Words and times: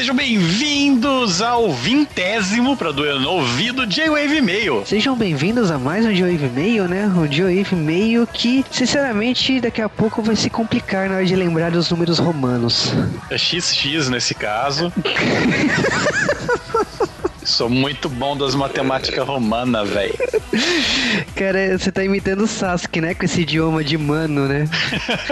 sejam 0.00 0.16
bem-vindos 0.16 1.42
ao 1.42 1.70
vintésimo 1.74 2.74
para 2.74 2.90
doer 2.90 3.20
no 3.20 3.32
ouvido 3.32 3.86
J-Wave 3.86 4.40
Mail. 4.40 4.82
Sejam 4.86 5.14
bem-vindos 5.14 5.70
a 5.70 5.78
mais 5.78 6.06
um 6.06 6.10
J-Wave 6.10 6.48
Mail, 6.48 6.88
né? 6.88 7.04
Um 7.06 7.26
J-Wave 7.26 7.76
Mail 7.76 8.26
que, 8.26 8.64
sinceramente, 8.70 9.60
daqui 9.60 9.82
a 9.82 9.90
pouco 9.90 10.22
vai 10.22 10.34
se 10.36 10.48
complicar 10.48 11.10
na 11.10 11.16
hora 11.16 11.26
de 11.26 11.36
lembrar 11.36 11.70
dos 11.70 11.90
números 11.90 12.18
romanos. 12.18 12.94
É 13.28 13.36
XX 13.36 14.08
nesse 14.08 14.34
caso. 14.34 14.90
Sou 17.60 17.68
muito 17.68 18.08
bom 18.08 18.34
das 18.34 18.54
matemáticas 18.54 19.22
romanas, 19.28 19.86
velho. 19.90 20.14
Cara, 21.36 21.78
você 21.78 21.92
tá 21.92 22.02
imitando 22.02 22.44
o 22.44 22.46
Sasuke, 22.46 23.02
né? 23.02 23.12
Com 23.12 23.22
esse 23.26 23.42
idioma 23.42 23.84
de 23.84 23.98
mano, 23.98 24.48
né? 24.48 24.66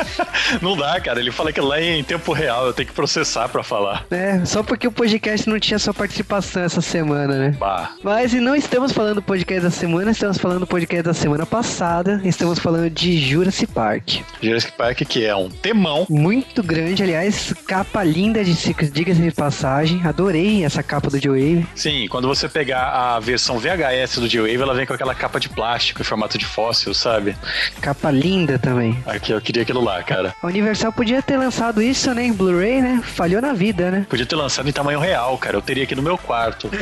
não 0.60 0.76
dá, 0.76 1.00
cara. 1.00 1.20
Ele 1.20 1.32
fala 1.32 1.54
que 1.54 1.60
lá 1.60 1.80
é 1.80 1.96
em 1.96 2.04
tempo 2.04 2.34
real, 2.34 2.66
eu 2.66 2.74
tenho 2.74 2.86
que 2.86 2.94
processar 2.94 3.48
pra 3.48 3.62
falar. 3.62 4.04
É, 4.10 4.44
só 4.44 4.62
porque 4.62 4.86
o 4.86 4.92
podcast 4.92 5.48
não 5.48 5.58
tinha 5.58 5.78
sua 5.78 5.94
participação 5.94 6.62
essa 6.62 6.82
semana, 6.82 7.38
né? 7.38 7.56
Bah. 7.58 7.92
Mas 8.02 8.34
e 8.34 8.40
não 8.40 8.54
estamos 8.54 8.92
falando 8.92 9.14
do 9.14 9.22
podcast 9.22 9.62
da 9.62 9.70
semana, 9.70 10.10
estamos 10.10 10.36
falando 10.36 10.60
do 10.60 10.66
podcast 10.66 11.04
da 11.04 11.14
semana 11.14 11.46
passada. 11.46 12.20
Estamos 12.24 12.58
falando 12.58 12.90
de 12.90 13.18
Jurassic 13.18 13.72
Park. 13.72 14.20
Jurassic 14.42 14.72
Park, 14.76 14.98
que 15.08 15.24
é 15.24 15.34
um 15.34 15.48
temão. 15.48 16.06
Muito 16.10 16.62
grande, 16.62 17.02
aliás, 17.02 17.54
capa 17.66 18.04
linda 18.04 18.44
de 18.44 18.52
diga-se 18.92 19.22
de 19.22 19.30
passagem. 19.30 20.02
Adorei 20.04 20.62
essa 20.62 20.82
capa 20.82 21.08
do 21.08 21.18
Joe 21.18 21.40
Wave. 21.40 21.66
Sim, 21.74 22.06
quando 22.17 22.17
você 22.26 22.48
pegar 22.48 22.88
a 22.88 23.20
versão 23.20 23.58
VHS 23.58 24.18
do 24.18 24.28
J-Wave, 24.28 24.60
ela 24.60 24.74
vem 24.74 24.86
com 24.86 24.94
aquela 24.94 25.14
capa 25.14 25.38
de 25.38 25.48
plástico 25.48 26.00
em 26.00 26.04
formato 26.04 26.36
de 26.36 26.44
fóssil, 26.44 26.92
sabe? 26.94 27.36
Capa 27.80 28.10
linda 28.10 28.58
também. 28.58 29.00
Aqui, 29.06 29.30
eu 29.32 29.40
queria 29.40 29.62
aquilo 29.62 29.82
lá, 29.84 30.02
cara. 30.02 30.34
A 30.42 30.46
Universal 30.46 30.92
podia 30.92 31.22
ter 31.22 31.36
lançado 31.36 31.80
isso, 31.82 32.12
né, 32.14 32.24
em 32.24 32.32
Blu-ray, 32.32 32.80
né? 32.80 33.00
Falhou 33.04 33.40
na 33.40 33.52
vida, 33.52 33.90
né? 33.90 34.06
Podia 34.08 34.26
ter 34.26 34.36
lançado 34.36 34.68
em 34.68 34.72
tamanho 34.72 34.98
real, 34.98 35.36
cara. 35.38 35.56
Eu 35.56 35.62
teria 35.62 35.84
aqui 35.84 35.94
no 35.94 36.02
meu 36.02 36.18
quarto. 36.18 36.70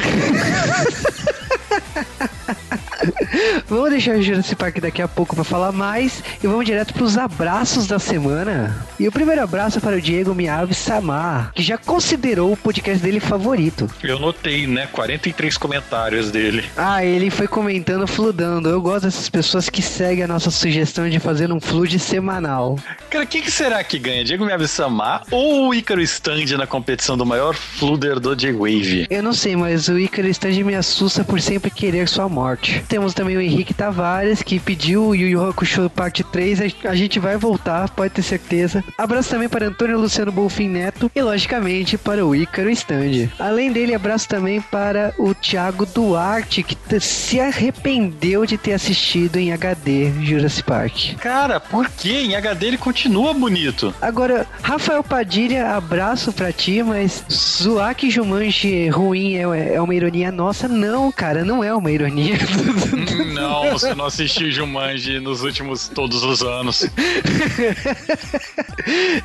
vamos 3.69 3.91
deixar 3.91 4.17
o 4.17 4.23
Jurassic 4.23 4.57
Park 4.57 4.79
daqui 4.81 5.03
a 5.03 5.09
pouco 5.09 5.35
para 5.35 5.45
falar 5.45 5.73
mais 5.73 6.23
e 6.43 6.47
vamos 6.47 6.65
direto 6.65 6.93
para 6.95 7.05
os 7.05 7.17
abraços 7.17 7.87
da 7.87 7.99
semana. 7.99 8.77
E 8.99 9.07
o 9.07 9.13
primeiro 9.13 9.43
abraço 9.43 9.79
é 9.79 9.81
para 9.81 9.97
o 9.97 10.01
Diego 10.01 10.35
Miave 10.35 10.75
Samar, 10.75 11.53
que 11.55 11.63
já 11.63 11.79
considerou 11.79 12.53
o 12.53 12.57
podcast 12.57 13.03
dele 13.03 13.21
favorito. 13.21 13.89
Eu 14.03 14.19
notei, 14.19 14.67
né? 14.67 14.87
43 14.93 15.57
comentários 15.59 16.31
dele. 16.31 16.65
Ah, 16.77 17.05
ele 17.05 17.31
foi 17.31 17.47
comentando 17.47 18.07
fludando. 18.07 18.69
Eu 18.69 18.81
gosto 18.81 19.05
dessas 19.05 19.29
pessoas 19.29 19.69
que 19.69 19.83
seguem 19.83 20.25
a 20.25 20.29
nossa 20.29 20.51
sugestão 20.51 21.09
de 21.09 21.19
fazer 21.19 21.53
um 21.53 21.61
flood 21.61 21.99
semanal. 21.99 22.79
Cara, 23.11 23.27
quem 23.27 23.43
que 23.43 23.51
será 23.51 23.83
que 23.85 23.99
ganha? 23.99 24.25
Diego 24.25 24.45
Miave 24.45 24.69
Samar 24.69 25.23
ou 25.31 25.69
o 25.69 25.75
Ícaro 25.75 26.01
Stand 26.03 26.57
na 26.57 26.67
competição 26.67 27.17
do 27.17 27.27
maior 27.27 27.55
fluder 27.55 28.19
do 28.19 28.35
J-Wave? 28.35 29.07
Eu 29.11 29.23
não 29.23 29.33
sei, 29.33 29.57
mas 29.57 29.89
o 29.89 29.99
Ícaro 29.99 30.29
Stand 30.29 30.65
me 30.65 30.75
assusta 30.75 31.25
por 31.25 31.41
sempre 31.41 31.71
querer 31.71 32.09
sua 32.09 32.29
morte. 32.29 32.83
Temos 32.97 33.13
também 33.13 33.37
o 33.37 33.43
Henrique 33.43 33.75
Tavares, 33.75 34.43
que 34.43 34.59
pediu 34.59 35.09
o 35.09 35.15
Yu 35.15 35.29
Yu 35.29 35.45
Hakusho 35.45 35.91
parte 35.91 36.25
3. 36.25 36.61
A 36.87 36.95
gente 36.95 37.19
vai 37.19 37.37
voltar, 37.37 37.91
pode 37.91 38.15
ter 38.15 38.23
certeza. 38.23 38.83
Abraço 38.97 39.29
também 39.29 39.51
para 39.51 39.67
Antônio 39.67 40.01
Luciano 40.01 40.33
Bolfin 40.33 40.71
Neto 40.71 41.11
e, 41.15 41.21
logicamente, 41.21 41.99
para 41.99 42.25
o 42.25 42.35
Ícaro 42.35 42.71
Stand. 42.71 43.29
Além 43.39 43.71
dele, 43.71 43.95
abraço 43.95 44.27
também 44.27 44.63
para 44.63 45.13
o 45.19 45.35
Thiago 45.35 45.85
Duarte, 45.85 46.63
que 46.63 46.75
se 46.99 47.39
arrependeu 47.39 48.47
de 48.47 48.57
ter 48.57 48.73
assistido 48.73 49.37
em 49.37 49.53
HD 49.53 50.11
Jurassic 50.23 50.67
Park. 50.67 51.17
Cara, 51.19 51.61
por 51.61 51.91
quê? 51.91 52.23
Em 52.23 52.35
HD 52.35 52.69
ele 52.69 52.79
continua 52.79 53.35
bonito. 53.35 53.95
Agora, 54.01 54.47
Rafael 54.63 55.05
Padilha, 55.05 55.73
abraço 55.73 56.33
pra 56.33 56.51
ti, 56.51 56.83
mas 56.83 57.23
zoar 57.31 57.95
que 57.95 58.09
Jumanji 58.09 58.89
ruim 58.89 59.35
é, 59.35 59.75
é 59.75 59.81
uma 59.83 59.95
ironia 59.95 60.33
nossa? 60.33 60.67
Não, 60.67 61.13
cara, 61.13 61.45
não 61.45 61.63
é 61.63 61.75
uma 61.75 61.91
ironia. 61.91 62.37
Não, 63.33 63.71
você 63.71 63.95
não 63.95 64.07
assistiu 64.07 64.51
Jumanji 64.51 65.21
nos 65.21 65.43
últimos 65.43 65.89
todos 65.89 66.23
os 66.23 66.43
anos. 66.43 66.87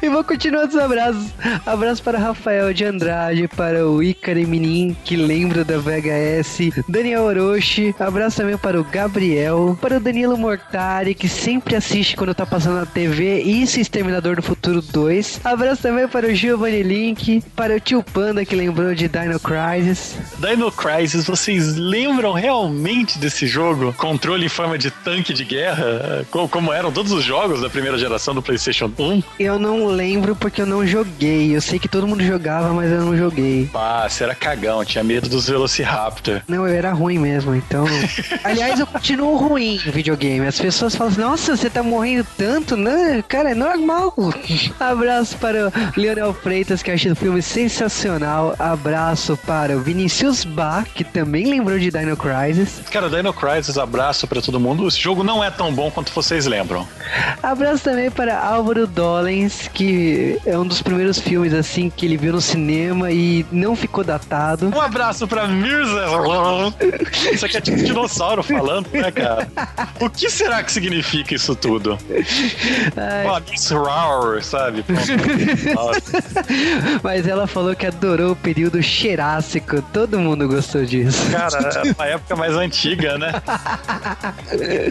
e 0.02 0.10
vou 0.10 0.24
continuar 0.24 0.68
os 0.68 0.76
abraços. 0.76 1.28
Abraço 1.66 2.04
para 2.04 2.18
Rafael 2.20 2.74
de 2.74 2.84
Andrade, 2.86 3.48
para 3.48 3.88
o 3.88 4.02
Icare 4.02 4.46
Menin, 4.46 4.96
que 5.04 5.16
lembra 5.16 5.64
da 5.64 5.78
VHS, 5.78 6.84
Daniel 6.88 7.24
Orochi, 7.24 7.94
abraço 8.00 8.38
também 8.38 8.58
para 8.58 8.80
o 8.80 8.84
Gabriel, 8.84 9.78
para 9.82 9.98
o 9.98 10.00
Danilo 10.00 10.38
Mortari, 10.38 11.14
que 11.14 11.28
sempre 11.28 11.76
assiste 11.76 12.16
quando 12.16 12.34
tá 12.34 12.46
passando 12.46 12.76
na 12.76 12.86
TV, 12.86 13.42
isso 13.42 13.80
Exterminador 13.80 14.36
do 14.36 14.42
Futuro 14.42 14.82
2. 14.82 15.42
Abraço 15.44 15.82
também 15.82 16.08
para 16.08 16.28
o 16.28 16.34
Giovanni 16.34 16.84
Link, 16.84 17.44
para 17.56 17.76
o 17.76 17.80
tio 17.80 18.04
Panda, 18.04 18.46
que 18.46 18.56
lembrou 18.56 18.94
de 18.94 19.08
Dino 19.08 19.40
Crisis. 19.40 20.16
Dino 20.38 20.72
Crisis, 20.72 21.26
vocês 21.26 21.76
lembram 21.76 22.34
realmente 22.34 23.18
desse 23.20 23.41
jogo? 23.48 23.94
Controle 23.94 24.46
em 24.46 24.50
forma 24.50 24.78
de 24.78 24.92
tanque 24.92 25.34
de 25.34 25.44
guerra? 25.44 26.26
Como 26.50 26.72
eram 26.74 26.92
todos 26.92 27.12
os 27.12 27.24
jogos 27.24 27.62
da 27.62 27.70
primeira 27.70 27.98
geração 27.98 28.34
do 28.34 28.42
PlayStation 28.42 28.92
1? 28.98 29.24
Eu 29.40 29.60
não 29.60 29.88
lembro 29.88 30.36
porque 30.36 30.62
eu 30.62 30.66
não 30.66 30.86
joguei. 30.86 31.56
Eu 31.56 31.62
sei 31.62 31.80
que 31.80 31.88
todo 31.88 32.08
mundo 32.08 32.24
jogava, 32.24 32.74
mas 32.74 32.92
eu 32.92 33.02
não 33.02 33.18
joguei. 33.18 33.70
Ah, 33.74 34.08
você 34.10 34.24
era 34.24 34.36
cagão, 34.36 34.84
tinha 34.86 35.04
medo 35.04 35.30
dos 35.30 35.48
Velociraptor. 35.48 36.42
Não, 36.48 36.68
eu 36.68 36.74
era 36.74 36.92
ruim 36.92 37.18
mesmo, 37.18 37.56
então. 37.56 37.86
Aliás, 38.44 38.80
eu 38.80 38.88
continuo 38.88 39.36
ruim 39.38 39.80
no 39.86 39.92
videogame. 39.92 40.46
As 40.46 40.60
pessoas 40.60 40.96
falam 40.96 41.12
assim, 41.12 41.22
nossa, 41.22 41.58
você 41.58 41.70
tá 41.70 41.84
morrendo 41.84 42.26
tanto, 42.38 42.76
né? 42.76 43.24
Cara, 43.28 43.52
é 43.52 43.56
normal. 43.56 44.14
Abraço 44.80 45.38
para 45.38 45.68
o 45.68 45.72
Leonel 46.00 46.34
Freitas, 46.34 46.82
que 46.82 46.92
achei 46.92 47.12
o 47.12 47.16
filme 47.16 47.42
sensacional. 47.42 48.56
Abraço 48.58 49.38
para 49.38 49.76
o 49.76 49.82
Vinicius 49.82 50.44
Bach, 50.44 50.88
que 50.94 51.04
também 51.04 51.46
lembrou 51.46 51.78
de 51.78 51.92
Dino 51.92 52.16
Crisis. 52.18 52.82
Cara, 52.92 53.10
Dino 53.10 53.31
Crisis, 53.34 53.78
abraço 53.78 54.28
para 54.28 54.42
todo 54.42 54.60
mundo. 54.60 54.88
Esse 54.88 55.00
jogo 55.00 55.24
não 55.24 55.44
é 55.44 55.50
tão 55.50 55.74
bom 55.74 55.90
quanto 55.92 56.12
vocês 56.12 56.46
lembram. 56.46 56.88
Abraço 57.42 57.84
também 57.84 58.12
para 58.12 58.40
Álvaro 58.40 58.88
Dollens, 58.88 59.70
que 59.74 60.40
é 60.46 60.58
um 60.58 60.66
dos 60.66 60.82
primeiros 60.82 61.20
filmes 61.20 61.54
assim 61.54 61.90
que 61.90 62.06
ele 62.06 62.18
viu 62.18 62.34
no 62.34 62.42
cinema 62.42 63.12
e 63.12 63.46
não 63.52 63.76
ficou 63.76 64.04
datado. 64.04 64.72
Um 64.76 64.82
abraço 64.82 65.28
para 65.28 65.48
Mirza. 65.48 66.06
Isso 67.32 67.46
aqui 67.46 67.58
é 67.58 67.62
tipo 67.62 67.78
dinossauro 67.78 68.42
falando, 68.44 68.90
né, 68.92 69.12
cara? 69.12 69.48
O 70.00 70.10
que 70.10 70.30
será 70.30 70.64
que 70.64 70.72
significa 70.72 71.36
isso 71.36 71.56
tudo? 71.56 71.98
Oh, 72.96 74.42
sabe? 74.42 74.84
Mas 77.04 77.28
ela 77.28 77.46
falou 77.48 77.76
que 77.76 77.86
adorou 77.86 78.32
o 78.32 78.36
período 78.36 78.82
Cherássico. 78.82 79.82
Todo 79.94 80.20
mundo 80.20 80.48
gostou 80.48 80.86
disso. 80.86 81.30
Cara, 81.32 81.60
é 81.60 81.94
uma 81.94 82.08
época 82.08 82.36
mais 82.36 82.56
antiga, 82.56 83.18
né? 83.22 83.32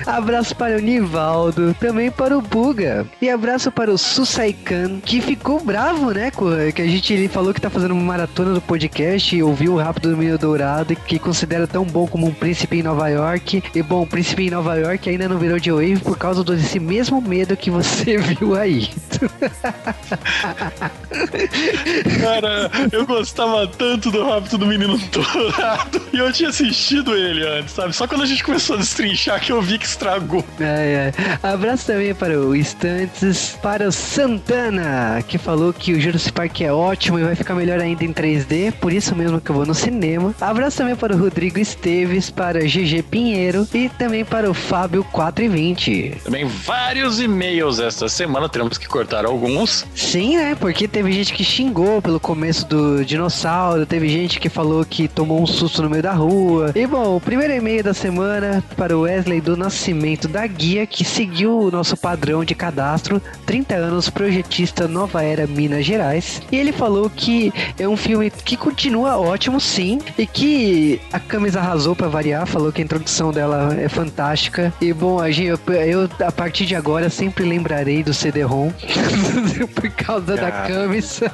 abraço 0.07 0.55
para 0.57 0.77
o 0.77 0.81
Nivaldo, 0.81 1.75
também 1.75 2.11
para 2.11 2.37
o 2.37 2.41
Buga. 2.41 3.07
E 3.21 3.29
abraço 3.29 3.71
para 3.71 3.91
o 3.91 3.99
Susaikan, 3.99 5.01
que 5.01 5.21
ficou 5.21 5.61
bravo, 5.61 6.13
né? 6.13 6.31
Que 6.75 6.83
a 6.83 6.87
gente 6.87 7.13
ele 7.13 7.29
falou 7.29 7.53
que 7.53 7.61
tá 7.61 7.69
fazendo 7.69 7.93
uma 7.93 8.03
maratona 8.03 8.55
do 8.55 8.61
podcast 8.61 9.35
e 9.35 9.43
ouviu 9.43 9.75
o 9.75 9.79
Rápido 9.79 10.11
do 10.11 10.17
Menino 10.17 10.39
Dourado, 10.39 10.95
que 10.95 11.19
considera 11.19 11.67
tão 11.67 11.85
bom 11.85 12.07
como 12.07 12.27
um 12.27 12.33
príncipe 12.33 12.79
em 12.79 12.83
Nova 12.83 13.09
York. 13.09 13.63
E 13.75 13.83
bom, 13.83 14.03
o 14.03 14.07
príncipe 14.07 14.47
em 14.47 14.51
Nova 14.51 14.77
York 14.77 15.09
ainda 15.11 15.29
não 15.29 15.39
virou 15.39 15.59
de 15.59 15.71
wave 15.71 15.99
por 15.99 16.17
causa 16.17 16.43
desse 16.45 16.79
mesmo 16.79 17.21
medo 17.21 17.57
que 17.57 17.71
você 17.71 18.17
viu 18.39 18.55
aí. 18.55 18.89
Cara, 22.21 22.71
eu 22.93 23.07
gostava 23.07 23.67
tanto 23.67 24.11
do 24.11 24.25
Rápido 24.25 24.59
do 24.59 24.67
Menino 24.67 24.99
Dourado 24.99 26.01
e 26.13 26.19
eu 26.19 26.33
tinha 26.33 26.49
assistido 26.49 27.15
ele 27.15 27.47
antes, 27.47 27.75
sabe? 27.75 27.93
Só 27.93 28.07
quando 28.07 28.20
a 28.23 28.27
gente 28.27 28.45
começou 28.45 28.77
a 28.77 28.79
destrinchar 28.79 29.41
que 29.41 29.51
eu 29.51 29.63
vi 29.63 29.79
que 29.79 29.87
estragou. 29.87 30.45
É, 30.61 31.13
é. 31.15 31.47
Abraço 31.47 31.87
também 31.87 32.15
para 32.15 32.39
o 32.39 32.55
Estantes, 32.55 33.59
para 33.63 33.89
o 33.89 33.93
Santana, 33.93 35.23
que 35.27 35.39
falou 35.39 35.73
que 35.73 35.93
o 35.93 36.01
Jurassic 36.01 36.33
Park 36.33 36.61
é 36.61 36.73
ótimo 36.73 37.19
e 37.19 37.25
vai 37.25 37.35
ficar 37.35 37.55
melhor 37.55 37.81
ainda 37.81 38.05
em 38.05 38.13
3D, 38.13 38.73
por 38.73 38.93
isso 38.93 39.17
mesmo 39.17 39.41
que 39.41 39.51
eu 39.51 39.55
vou 39.55 39.65
no 39.65 39.75
cinema. 39.75 40.35
Abraço 40.41 40.79
também 40.79 40.95
para 40.95 41.15
o 41.15 41.19
Rodrigo 41.19 41.59
Esteves, 41.59 42.31
para 42.31 42.61
GG 42.61 43.03
Pinheiro 43.11 43.67
e 43.73 43.89
também 43.89 44.25
para 44.25 44.51
o 44.51 44.55
Fábio 44.55 45.03
420. 45.05 46.21
Também 46.25 46.45
vários 46.45 47.21
e-mails 47.21 47.79
esta 47.79 48.09
semana, 48.09 48.49
teremos 48.49 48.77
que 48.77 48.87
cortar 48.87 49.25
alguns. 49.25 49.87
Sim, 49.95 50.37
né? 50.37 50.55
Porque 50.55 50.87
teve 50.87 51.11
gente 51.13 51.33
que 51.33 51.45
xingou 51.45 52.03
pelo 52.03 52.21
começo 52.21 52.67
do 52.67 53.05
dinossauro, 53.05 53.87
teve 53.87 54.09
gente 54.09 54.39
que 54.39 54.49
falou 54.49 54.85
que 54.85 55.09
tomou 55.09 55.43
um 55.43 55.47
susto 55.47 55.83
no 55.83 55.89
meio 55.89 56.03
da 56.03 56.13
rua. 56.13 56.73
E 56.75 56.87
bom, 56.87 57.17
o 57.17 57.21
primeiro 57.21 57.55
e-mail 57.55 57.83
da 57.83 57.95
semana 57.95 58.10
semana 58.11 58.63
para 58.77 58.99
o 58.99 59.03
Wesley 59.03 59.41
do 59.41 59.57
Nascimento 59.57 60.27
da 60.27 60.45
Guia, 60.45 60.85
que 60.85 61.05
seguiu 61.05 61.57
o 61.57 61.71
nosso 61.71 61.97
padrão 61.97 62.45
de 62.45 62.57
cadastro, 62.57 63.23
30 63.47 63.77
anos, 63.77 64.11
projetista 64.11 64.89
Nova 64.89 65.23
Era 65.23 65.47
Minas 65.47 65.87
Gerais. 65.87 66.43
E 66.51 66.57
ele 66.57 66.73
falou 66.73 67.09
que 67.09 67.53
é 67.79 67.87
um 67.87 67.97
filme 67.97 68.29
que 68.29 68.57
continua 68.57 69.17
ótimo, 69.17 69.61
sim, 69.61 70.01
e 70.19 70.27
que 70.27 71.01
a 71.13 71.21
camisa 71.21 71.61
arrasou 71.61 71.95
para 71.95 72.09
variar, 72.09 72.49
falou 72.49 72.73
que 72.73 72.83
a 72.83 72.85
introdução 72.85 73.31
dela 73.31 73.77
é 73.79 73.89
fantástica. 73.89 74.75
E 74.81 74.93
bom, 74.93 75.21
a 75.21 75.31
gente, 75.31 75.47
eu, 75.47 75.75
eu 75.75 76.11
a 76.27 76.33
partir 76.33 76.67
de 76.67 76.75
agora 76.75 77.09
sempre 77.09 77.45
lembrarei 77.45 78.03
do 78.03 78.13
CD-ROM 78.13 78.73
por 79.73 79.89
causa 79.91 80.35
da 80.35 80.51
camisa. 80.51 81.33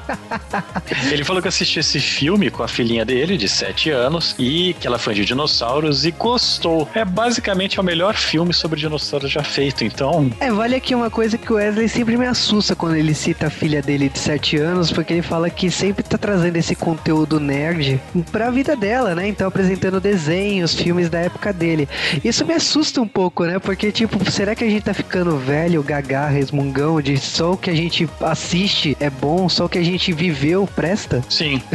ele 1.11 1.25
falou 1.25 1.41
que 1.41 1.49
assistiu 1.49 1.81
esse 1.81 1.99
filme 1.99 2.51
com 2.51 2.63
a 2.63 2.69
filhinha 2.69 3.05
dele, 3.05 3.39
de 3.39 3.49
7 3.49 3.89
anos, 3.89 4.35
e 4.39 4.75
que 4.79 4.87
ela 4.87 4.99
fã 4.99 5.15
de 5.15 5.25
dinossauros 5.25 6.05
e 6.05 6.11
gostou. 6.11 6.66
É 6.95 7.05
basicamente 7.05 7.81
o 7.81 7.83
melhor 7.83 8.15
filme 8.15 8.53
sobre 8.53 8.81
dinossauros 8.81 9.31
já 9.31 9.43
feito, 9.43 9.85
então. 9.85 10.31
É, 10.41 10.51
vale 10.51 10.75
aqui 10.75 10.95
uma 10.95 11.11
coisa 11.11 11.39
que 11.39 11.53
o 11.53 11.57
Wesley 11.57 11.89
sempre 11.89 12.17
me 12.17 12.27
assusta 12.27 12.75
quando 12.75 12.97
ele 12.97 13.15
cita 13.15 13.47
a 13.47 13.51
filha 13.51 13.83
dele 13.83 14.09
de 14.09 14.19
7 14.19 14.57
anos, 14.57 14.91
porque 14.91 15.13
ele 15.13 15.23
fala 15.23 15.51
que 15.51 15.71
sempre 15.71 16.03
tá 16.03 16.19
trazendo 16.19 16.57
esse 16.57 16.75
conteúdo 16.75 17.39
nerd 17.39 18.01
pra 18.33 18.51
vida 18.51 18.77
dela, 18.77 19.15
né? 19.15 19.29
Então 19.29 19.47
apresentando 19.47 20.01
desenhos, 20.01 20.75
filmes 20.75 21.09
da 21.09 21.19
época 21.19 21.53
dele. 21.53 21.89
Isso 22.25 22.45
me 22.45 22.55
assusta 22.55 23.01
um 23.01 23.09
pouco, 23.09 23.45
né? 23.45 23.59
Porque, 23.59 23.93
tipo, 23.93 24.31
será 24.31 24.55
que 24.55 24.65
a 24.65 24.69
gente 24.69 24.83
tá 24.83 24.95
ficando 24.95 25.37
velho, 25.37 25.83
gagá, 25.83 26.27
resmungão, 26.27 27.01
de 27.01 27.17
só 27.17 27.53
o 27.53 27.57
que 27.57 27.71
a 27.71 27.75
gente 27.75 28.09
assiste 28.21 28.97
é 29.01 29.11
bom, 29.11 29.49
só 29.49 29.67
o 29.67 29.69
que 29.69 29.79
a 29.79 29.85
gente 29.85 30.13
viveu 30.13 30.69
presta? 30.75 31.23
Sim. 31.29 31.63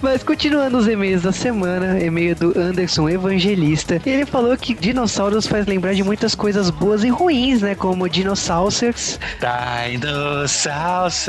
Mas 0.00 0.22
continuando 0.22 0.78
os 0.78 0.88
e-mails 0.88 1.22
da 1.22 1.32
semana, 1.32 2.00
e-mail 2.00 2.34
do 2.34 2.51
Anderson 2.58 3.08
Evangelista. 3.08 4.00
Ele 4.04 4.26
falou 4.26 4.56
que 4.56 4.74
dinossauros 4.74 5.46
faz 5.46 5.66
lembrar 5.66 5.94
de 5.94 6.02
muitas 6.02 6.34
coisas 6.34 6.70
boas 6.70 7.04
e 7.04 7.08
ruins, 7.08 7.62
né? 7.62 7.74
Como 7.74 8.08
dinossauros. 8.08 9.18
Dinossauros. 9.90 11.26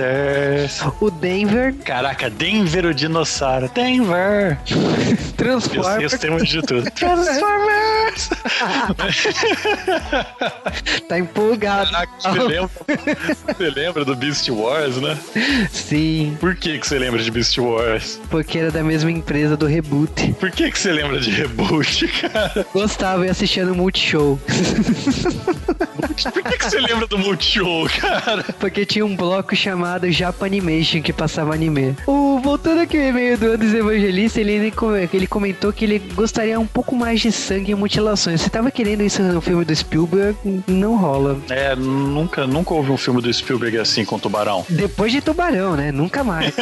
O 1.00 1.10
Denver. 1.10 1.74
Caraca, 1.86 2.30
Denver 2.30 2.86
o 2.86 2.94
dinossauro. 2.94 3.70
Denver. 3.74 4.58
Transformers. 5.38 6.14
Eu 6.14 6.20
sei 6.20 6.30
os 6.30 6.48
de 6.48 6.62
tudo. 6.62 6.90
Transformers. 6.92 8.30
tá 11.08 11.18
empolgado. 11.18 11.92
Caraca, 11.92 12.12
você 12.22 12.44
lembra, 12.44 12.70
você 13.48 13.70
lembra 13.70 14.06
do 14.06 14.16
Beast 14.16 14.50
Wars, 14.50 14.98
né? 14.98 15.18
Sim. 15.72 16.38
Por 16.40 16.56
que, 16.56 16.78
que 16.80 16.88
você 16.88 17.00
lembra 17.00 17.22
de 17.22 17.32
Beast 17.32 17.58
Wars? 17.58 18.20
Porque 18.30 18.60
era 18.60 18.72
da 18.72 18.84
mesma 18.84 19.12
empresa 19.12 19.58
do 19.58 19.66
Reboot. 19.66 20.34
Por 20.40 20.52
que, 20.52 20.72
que 20.72 20.80
você 20.80 20.92
lembra 20.92 21.13
de 21.20 21.32
Reboot, 21.32 22.08
cara? 22.08 22.66
Gostava 22.74 23.26
e 23.26 23.30
assistia 23.30 23.66
no 23.66 23.76
Multishow. 23.76 24.40
Por 26.34 26.44
que, 26.44 26.58
que 26.58 26.64
você 26.70 26.80
lembra 26.80 27.08
do 27.08 27.18
Multishow, 27.18 27.88
cara? 28.00 28.44
Porque 28.60 28.86
tinha 28.86 29.06
um 29.06 29.16
bloco 29.16 29.56
chamado 29.56 30.12
Japanimation 30.12 31.02
que 31.02 31.12
passava 31.14 31.54
anime. 31.54 31.96
O, 32.08 32.33
voltando 32.54 32.82
aqui 32.82 32.98
ao 32.98 33.06
e-mail 33.06 33.36
do 33.36 33.48
Andes 33.48 33.74
Evangelista, 33.74 34.40
ele, 34.40 34.72
ele 35.12 35.26
comentou 35.26 35.74
que 35.74 35.86
ele 35.86 35.98
gostaria 35.98 36.60
um 36.60 36.68
pouco 36.68 36.96
mais 36.96 37.20
de 37.20 37.32
sangue 37.32 37.72
e 37.72 37.76
mutilações. 37.76 38.42
Você 38.42 38.50
tava 38.50 38.70
querendo 38.70 39.02
isso 39.02 39.24
no 39.24 39.42
filme 39.42 39.66
do 39.66 39.76
Spielberg? 39.76 40.38
Não 40.68 40.96
rola. 40.96 41.40
É, 41.50 41.76
nunca, 41.76 42.46
nunca 42.46 42.76
houve 42.76 42.92
um 42.92 42.98
filme 42.98 43.24
do 43.24 43.34
Spielberg 43.34 43.80
assim 43.80 44.06
com 44.06 44.20
Tubarão. 44.20 44.64
Depois 44.70 45.12
de 45.12 45.20
Tubarão, 45.20 45.76
né? 45.76 45.92
Nunca 45.92 46.24
mais. 46.24 46.54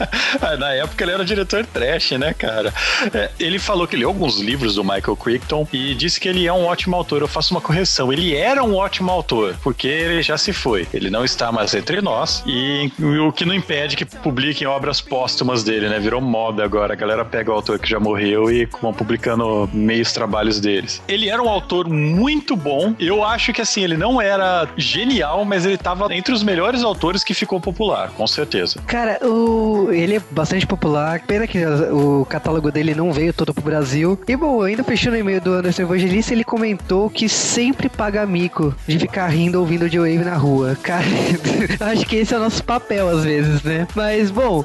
Na 0.58 0.72
época 0.72 1.04
ele 1.04 1.12
era 1.12 1.22
diretor 1.22 1.66
trash, 1.66 2.12
né, 2.12 2.32
cara? 2.32 2.72
É, 3.12 3.30
ele 3.38 3.58
falou 3.58 3.86
que 3.86 3.94
leu 3.94 4.08
alguns 4.08 4.40
livros 4.40 4.76
do 4.76 4.82
Michael 4.82 5.16
Crichton 5.16 5.68
e 5.70 5.94
disse 5.94 6.18
que 6.18 6.30
ele 6.30 6.46
é 6.46 6.52
um 6.52 6.64
ótimo 6.64 6.96
autor. 6.96 7.20
Eu 7.20 7.28
faço 7.28 7.52
uma 7.52 7.60
correção. 7.60 8.10
Ele 8.10 8.34
era 8.34 8.64
um 8.64 8.74
ótimo 8.74 9.10
autor, 9.10 9.54
porque 9.62 9.86
ele 9.86 10.22
já 10.22 10.38
se 10.38 10.54
foi. 10.54 10.88
Ele 10.94 11.10
não 11.10 11.26
está 11.26 11.52
mais 11.52 11.74
entre 11.74 12.00
nós 12.00 12.42
e 12.46 12.90
o 12.98 13.30
que 13.30 13.44
não 13.44 13.54
impede 13.54 13.96
que 13.96 14.06
publiquem 14.06 14.66
obras 14.66 15.02
póstumas 15.26 15.64
dele, 15.64 15.88
né? 15.88 15.98
Virou 15.98 16.20
moda 16.20 16.62
agora. 16.62 16.92
A 16.92 16.96
galera 16.96 17.24
pega 17.24 17.50
o 17.50 17.54
autor 17.54 17.80
que 17.80 17.90
já 17.90 17.98
morreu 17.98 18.48
e 18.48 18.68
vão 18.80 18.94
publicando 18.94 19.68
meios 19.72 20.12
trabalhos 20.12 20.60
deles. 20.60 21.02
Ele 21.08 21.28
era 21.28 21.42
um 21.42 21.48
autor 21.48 21.88
muito 21.88 22.54
bom. 22.54 22.94
Eu 22.96 23.24
acho 23.24 23.52
que 23.52 23.60
assim, 23.60 23.82
ele 23.82 23.96
não 23.96 24.22
era 24.22 24.68
genial, 24.76 25.44
mas 25.44 25.66
ele 25.66 25.74
estava 25.74 26.14
entre 26.14 26.32
os 26.32 26.44
melhores 26.44 26.84
autores 26.84 27.24
que 27.24 27.34
ficou 27.34 27.60
popular, 27.60 28.10
com 28.10 28.24
certeza. 28.24 28.80
Cara, 28.86 29.18
o... 29.26 29.88
ele 29.90 30.14
é 30.14 30.22
bastante 30.30 30.64
popular. 30.64 31.20
Pena 31.26 31.44
que 31.48 31.58
o 31.66 32.24
catálogo 32.26 32.70
dele 32.70 32.94
não 32.94 33.12
veio 33.12 33.32
todo 33.32 33.52
pro 33.52 33.64
Brasil. 33.64 34.16
E 34.28 34.36
bom, 34.36 34.62
ainda 34.62 34.84
fechando 34.84 35.16
o 35.16 35.18
e-mail 35.18 35.40
do 35.40 35.54
Anderson 35.54 35.82
Evangelista, 35.82 36.32
ele 36.32 36.44
comentou 36.44 37.10
que 37.10 37.28
sempre 37.28 37.88
paga 37.88 38.24
mico 38.24 38.72
de 38.86 38.96
ficar 38.96 39.26
rindo 39.26 39.58
ouvindo 39.58 39.90
de 39.90 39.98
Wave 39.98 40.18
na 40.18 40.36
rua. 40.36 40.76
Cara, 40.80 41.04
acho 41.90 42.06
que 42.06 42.14
esse 42.14 42.32
é 42.32 42.36
o 42.36 42.40
nosso 42.40 42.62
papel 42.62 43.08
às 43.08 43.24
vezes, 43.24 43.60
né? 43.64 43.88
Mas 43.96 44.30
bom, 44.30 44.64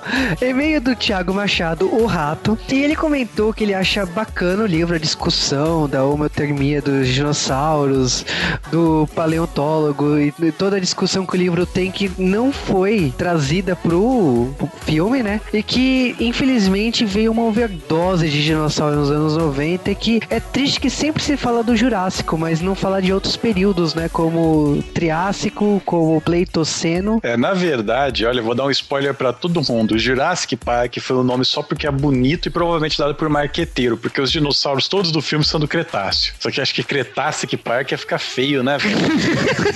e-mail 0.51 0.81
do 0.81 0.93
Thiago 0.93 1.33
Machado, 1.33 1.87
o 1.93 2.05
Rato, 2.05 2.57
e 2.69 2.75
ele 2.75 2.93
comentou 2.93 3.53
que 3.53 3.63
ele 3.63 3.73
acha 3.73 4.05
bacana 4.05 4.63
o 4.63 4.67
livro, 4.67 4.95
a 4.95 4.99
discussão 4.99 5.87
da 5.87 6.03
homotermia 6.03 6.81
dos 6.81 7.07
dinossauros, 7.07 8.25
do 8.69 9.07
paleontólogo 9.15 10.19
e 10.19 10.51
toda 10.51 10.75
a 10.75 10.79
discussão 10.79 11.25
que 11.25 11.35
o 11.35 11.37
livro 11.37 11.65
tem 11.65 11.89
que 11.89 12.11
não 12.17 12.51
foi 12.51 13.13
trazida 13.17 13.77
pro, 13.77 14.53
filme, 14.85 15.23
né? 15.23 15.39
E 15.53 15.63
que 15.63 16.15
infelizmente 16.19 17.05
veio 17.05 17.31
uma 17.31 17.43
overdose 17.43 18.29
de 18.29 18.43
dinossauro 18.43 18.97
nos 18.97 19.11
anos 19.11 19.37
90 19.37 19.91
e 19.91 19.95
que 19.95 20.21
é 20.29 20.39
triste 20.39 20.79
que 20.79 20.89
sempre 20.89 21.23
se 21.23 21.37
fala 21.37 21.63
do 21.63 21.75
Jurássico, 21.77 22.37
mas 22.37 22.59
não 22.59 22.75
fala 22.75 23.01
de 23.01 23.13
outros 23.13 23.37
períodos, 23.37 23.95
né? 23.95 24.09
Como 24.09 24.83
Triássico, 24.93 25.81
como 25.85 26.19
Pleitoceno. 26.19 27.19
É, 27.23 27.37
na 27.37 27.53
verdade, 27.53 28.25
olha, 28.25 28.41
vou 28.41 28.53
dar 28.53 28.65
um 28.65 28.71
spoiler 28.71 29.13
para 29.13 29.31
todo 29.31 29.61
mundo. 29.69 29.95
O 29.95 29.99
Jurassic 30.41 30.55
Park 30.57 30.97
foi 30.99 31.15
o 31.15 31.23
nome 31.23 31.45
só 31.45 31.61
porque 31.61 31.85
é 31.85 31.91
bonito 31.91 32.47
e 32.47 32.51
provavelmente 32.51 32.97
dado 32.97 33.13
por 33.13 33.29
marqueteiro, 33.29 33.97
porque 33.97 34.19
os 34.19 34.31
dinossauros 34.31 34.87
todos 34.87 35.11
do 35.11 35.21
filme 35.21 35.45
são 35.45 35.59
do 35.59 35.67
Cretáceo. 35.67 36.33
Só 36.39 36.49
que 36.49 36.59
acho 36.59 36.73
que 36.73 36.83
Cretácic 36.83 37.55
Park 37.57 37.91
ia 37.91 37.97
ficar 37.97 38.19
feio, 38.19 38.63
né? 38.63 38.77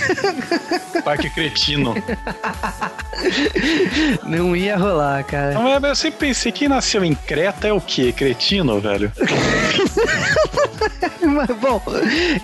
Parque 1.03 1.29
cretino. 1.29 1.93
Não 4.25 4.55
ia 4.55 4.77
rolar, 4.77 5.23
cara. 5.23 5.53
Não, 5.53 5.87
eu 5.87 5.95
sempre 5.95 6.27
pensei 6.27 6.51
que 6.51 6.67
nasceu 6.67 7.03
em 7.03 7.13
Creta 7.13 7.67
é 7.67 7.73
o 7.73 7.81
quê? 7.81 8.11
Cretino, 8.11 8.79
velho? 8.79 9.11
Mas, 11.47 11.49
bom, 11.57 11.81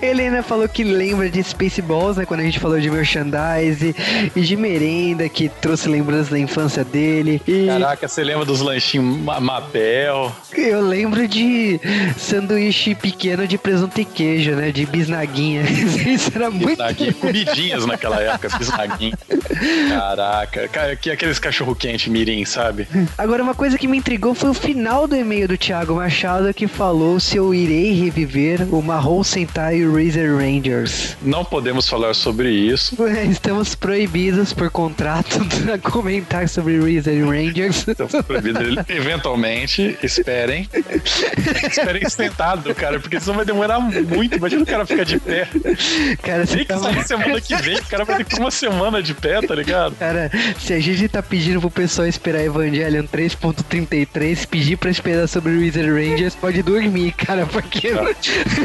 ele 0.01 0.23
ainda 0.23 0.43
falou 0.43 0.67
que 0.67 0.83
lembra 0.83 1.29
de 1.29 1.41
Spaceballs, 1.41 2.17
né? 2.17 2.25
Quando 2.25 2.41
a 2.41 2.43
gente 2.43 2.59
falou 2.59 2.79
de 2.79 2.89
merchandise 2.89 3.95
e 4.35 4.41
de 4.41 4.55
merenda, 4.57 5.29
que 5.29 5.47
trouxe 5.47 5.87
lembranças 5.87 6.29
da 6.29 6.37
infância 6.37 6.83
dele. 6.83 7.41
E... 7.47 7.67
Caraca, 7.67 8.07
você 8.07 8.23
lembra 8.23 8.45
dos 8.45 8.59
lanchinhos 8.59 9.17
Mabel? 9.21 10.31
Eu 10.53 10.81
lembro 10.81 11.25
de 11.27 11.79
sanduíche 12.17 12.93
pequeno 12.93 13.47
de 13.47 13.57
presunto 13.57 13.99
e 14.01 14.05
queijo, 14.05 14.51
né? 14.51 14.71
De 14.71 14.85
bisnaguinha. 14.85 15.61
Isso 16.05 16.31
era 16.35 16.49
muito. 16.49 16.67
Bisnaguinha, 16.67 17.13
comidinhas 17.19 17.85
naquela 17.85 18.19
época, 18.21 18.57
bisnaguinha. 18.57 19.17
Caraca, 19.89 20.69
que 20.99 21.09
aqueles 21.09 21.39
cachorro 21.39 21.75
quente 21.75 22.09
mirim, 22.09 22.43
sabe? 22.43 22.87
Agora, 23.17 23.41
uma 23.41 23.55
coisa 23.55 23.77
que 23.77 23.87
me 23.87 23.97
intrigou 23.97 24.33
foi 24.33 24.49
o 24.49 24.53
final 24.53 25.07
do 25.07 25.15
e-mail 25.15 25.47
do 25.47 25.57
Thiago 25.57 25.95
Machado 25.95 26.53
que 26.53 26.67
falou 26.67 27.19
se 27.19 27.37
eu 27.37 27.53
irei 27.53 27.93
reviver 27.93 28.67
o 28.73 28.80
Mahou 28.81 29.23
Sentai 29.23 29.81
Razor 29.83 30.37
Rangers. 30.37 31.17
Não 31.21 31.43
podemos 31.43 31.87
falar 31.87 32.13
sobre 32.13 32.49
isso. 32.49 32.95
Estamos 33.29 33.75
proibidos 33.75 34.53
por 34.53 34.69
contrato 34.69 35.39
a 35.73 35.77
comentar 35.77 36.47
sobre 36.47 36.77
Razor 36.77 37.27
Rangers. 37.29 37.87
Estamos 37.87 38.13
proibidos. 38.25 38.77
Eventualmente, 38.89 39.97
esperem. 40.01 40.67
esperem 41.69 42.09
sentado, 42.09 42.73
cara, 42.75 42.99
porque 42.99 43.19
senão 43.19 43.35
vai 43.35 43.45
demorar 43.45 43.79
muito. 43.79 44.37
Imagina 44.37 44.63
o 44.63 44.65
cara 44.65 44.85
ficar 44.85 45.05
de 45.05 45.19
pé. 45.19 45.47
Cara, 46.21 46.45
Tem 46.47 46.59
que 46.59 46.65
tá 46.65 46.77
sair 46.77 47.03
semana 47.03 47.41
que 47.41 47.55
vem, 47.55 47.77
o 47.77 47.85
cara 47.85 48.05
vai 48.05 48.17
ter 48.17 48.25
que 48.25 48.39
uma 48.39 48.51
semana 48.51 49.01
de 49.01 49.13
pé, 49.13 49.41
tá 49.41 49.55
ligado? 49.55 49.95
Cara, 49.95 50.31
se 50.59 50.73
a 50.73 50.79
gente 50.79 51.07
tá 51.07 51.21
pedindo 51.21 51.59
pro 51.59 51.69
pessoal 51.69 52.07
esperar 52.07 52.43
Evangelion 52.43 53.03
3.33, 53.03 54.47
pedir 54.47 54.77
pra 54.77 54.89
esperar 54.89 55.27
sobre 55.27 55.51
Wizard 55.53 55.89
Rangers, 55.89 56.35
pode 56.35 56.61
dormir, 56.63 57.11
cara, 57.13 57.45
porque. 57.45 57.91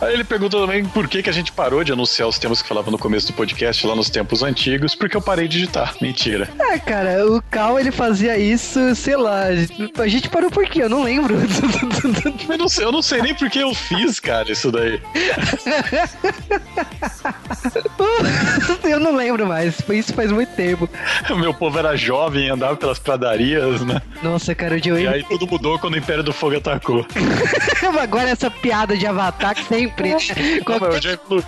Aí 0.00 0.14
ele 0.14 0.24
perguntou 0.24 0.60
também 0.60 0.84
por 0.84 1.08
que, 1.08 1.22
que 1.22 1.30
a 1.30 1.32
gente 1.32 1.52
parou 1.52 1.82
de 1.82 1.92
anunciar 1.92 2.28
os 2.28 2.38
temas 2.38 2.62
que 2.62 2.68
falava 2.68 2.90
no 2.90 2.98
começo 2.98 3.28
do 3.28 3.32
podcast 3.32 3.86
lá 3.86 3.94
nos 3.94 4.10
tempos 4.10 4.42
antigos, 4.42 4.94
porque 4.94 5.16
eu 5.16 5.22
parei 5.22 5.48
de 5.48 5.54
digitar. 5.54 5.94
Mentira. 6.00 6.48
Ah, 6.58 6.78
cara, 6.78 7.26
o 7.26 7.42
Cal 7.42 7.78
ele 7.78 7.90
fazia 7.90 8.36
isso, 8.36 8.94
sei 8.94 9.16
lá. 9.16 9.44
A 9.98 10.08
gente 10.08 10.28
parou 10.28 10.50
por 10.50 10.66
quê? 10.66 10.82
Eu 10.82 10.88
não 10.88 11.02
lembro. 11.02 11.34
Eu 12.48 12.58
não 12.58 12.68
sei, 12.68 12.84
eu 12.84 12.92
não 12.92 13.02
sei 13.02 13.22
nem 13.22 13.34
por 13.34 13.48
que 13.50 13.58
eu 13.58 13.74
fiz, 13.74 14.20
cara, 14.20 14.50
isso 14.50 14.70
daí. 14.70 15.00
eu 18.84 19.00
não 19.00 19.16
lembro 19.16 19.46
mais. 19.46 19.76
Isso 19.88 20.12
faz 20.14 20.30
muito 20.30 20.54
tempo. 20.54 20.88
O 21.30 21.36
meu 21.36 21.54
povo 21.54 21.78
era 21.78 21.96
jovem, 21.96 22.50
andava 22.50 22.76
pelas 22.76 22.98
pradarias, 22.98 23.80
né? 23.82 24.00
Nossa, 24.22 24.54
cara, 24.54 24.76
o 24.76 24.82
Joey. 24.82 25.04
E 25.04 25.08
aí 25.08 25.24
tudo 25.24 25.46
mudou 25.46 25.78
quando 25.78 25.94
o 25.94 25.98
Império 25.98 26.22
do 26.22 26.32
Fogo 26.32 26.56
atacou. 26.56 27.06
Agora 28.00 28.30
essa 28.30 28.50
piada 28.50 28.96
de 28.96 29.06
Avatar 29.14 29.54
que 29.54 29.64
sempre. 29.64 30.10
né? 30.14 30.60
Qualquer, 30.64 31.02
já 31.02 31.12
incluí. 31.14 31.42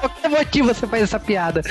qualquer 0.00 0.28
motivo 0.28 0.68
você 0.68 0.86
faz 0.86 1.02
essa 1.04 1.20
piada. 1.20 1.62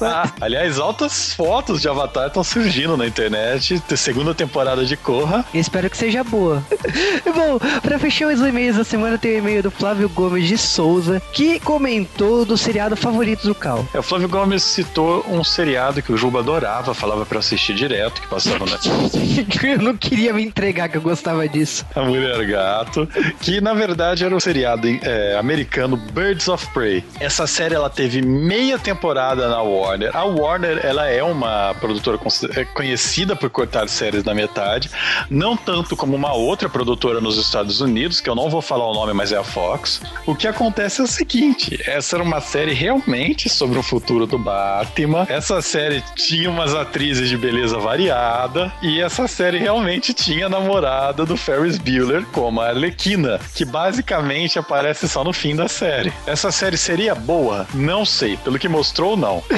Ah, 0.00 0.30
aliás, 0.40 0.78
altas 0.78 1.34
fotos 1.34 1.80
de 1.80 1.88
Avatar 1.88 2.28
estão 2.28 2.44
surgindo 2.44 2.96
na 2.96 3.06
internet. 3.06 3.82
Segunda 3.96 4.34
temporada 4.34 4.84
de 4.84 4.96
Corra. 4.96 5.44
Espero 5.52 5.90
que 5.90 5.96
seja 5.96 6.22
boa. 6.24 6.64
Bom, 7.34 7.58
pra 7.80 7.98
fechar 7.98 8.28
os 8.28 8.40
e-mails 8.40 8.76
da 8.76 8.84
semana, 8.84 9.18
tem 9.18 9.32
o 9.32 9.38
e-mail 9.38 9.62
do 9.62 9.70
Flávio 9.70 10.08
Gomes 10.08 10.46
de 10.46 10.56
Souza, 10.56 11.20
que 11.32 11.60
comentou 11.60 12.44
do 12.44 12.56
seriado 12.56 12.96
favorito 12.96 13.46
do 13.46 13.54
Cal. 13.54 13.86
É, 13.92 13.98
o 13.98 14.02
Flávio 14.02 14.28
Gomes 14.28 14.62
citou 14.62 15.24
um 15.28 15.42
seriado 15.42 16.02
que 16.02 16.12
o 16.12 16.16
Juba 16.16 16.40
adorava, 16.40 16.94
falava 16.94 17.26
pra 17.26 17.38
assistir 17.40 17.74
direto, 17.74 18.20
que 18.20 18.28
passava 18.28 18.64
na 18.64 18.78
eu 19.68 19.78
não 19.78 19.96
queria 19.96 20.32
me 20.32 20.42
entregar 20.42 20.88
que 20.88 20.96
eu 20.96 21.02
gostava 21.02 21.48
disso. 21.48 21.84
A 21.94 22.02
Mulher 22.02 22.44
Gato, 22.46 23.08
que 23.40 23.60
na 23.60 23.74
verdade 23.74 24.24
era 24.28 24.36
o 24.36 24.40
seriado 24.40 24.86
é, 24.86 25.36
americano 25.38 25.96
Birds 25.96 26.48
of 26.48 26.66
Prey. 26.72 27.02
Essa 27.18 27.46
série 27.46 27.74
ela 27.74 27.88
teve 27.88 28.20
meia 28.22 28.78
temporada 28.78 29.48
na 29.48 29.62
Warner. 29.62 30.14
A 30.14 30.24
Warner 30.24 30.80
ela 30.84 31.08
é 31.08 31.22
uma 31.22 31.74
produtora 31.80 32.18
é 32.54 32.64
conhecida 32.64 33.34
por 33.34 33.48
cortar 33.48 33.88
séries 33.88 34.22
na 34.24 34.34
metade, 34.34 34.90
não 35.30 35.56
tanto 35.56 35.96
como 35.96 36.14
uma 36.14 36.34
outra 36.34 36.68
produtora 36.68 37.20
nos 37.20 37.38
Estados 37.38 37.80
Unidos, 37.80 38.20
que 38.20 38.28
eu 38.28 38.34
não 38.34 38.50
vou 38.50 38.60
falar 38.60 38.86
o 38.86 38.92
nome, 38.92 39.14
mas 39.14 39.32
é 39.32 39.36
a 39.36 39.44
Fox. 39.44 40.02
O 40.26 40.34
que 40.34 40.46
acontece 40.46 41.00
é 41.00 41.04
o 41.04 41.06
seguinte: 41.06 41.80
essa 41.86 42.16
era 42.16 42.22
uma 42.22 42.40
série 42.40 42.74
realmente 42.74 43.48
sobre 43.48 43.78
o 43.78 43.82
futuro 43.82 44.26
do 44.26 44.38
Batman. 44.38 45.26
Essa 45.28 45.62
série 45.62 46.02
tinha 46.14 46.50
umas 46.50 46.74
atrizes 46.74 47.30
de 47.30 47.36
beleza 47.38 47.78
variada 47.78 48.70
e 48.82 49.00
essa 49.00 49.26
série 49.26 49.58
realmente 49.58 50.12
tinha 50.12 50.46
a 50.46 50.48
namorada 50.50 51.24
do 51.24 51.36
Ferris 51.36 51.78
Bueller 51.78 52.24
como 52.26 52.60
a 52.60 52.68
Arlequina, 52.68 53.40
que 53.54 53.64
basicamente 53.64 54.17
aparece 54.58 55.08
só 55.08 55.22
no 55.24 55.32
fim 55.32 55.54
da 55.54 55.68
série. 55.68 56.12
Essa 56.26 56.50
série 56.50 56.76
seria 56.76 57.14
boa? 57.14 57.66
Não 57.74 58.04
sei. 58.04 58.36
Pelo 58.38 58.58
que 58.58 58.68
mostrou, 58.68 59.16
não. 59.16 59.42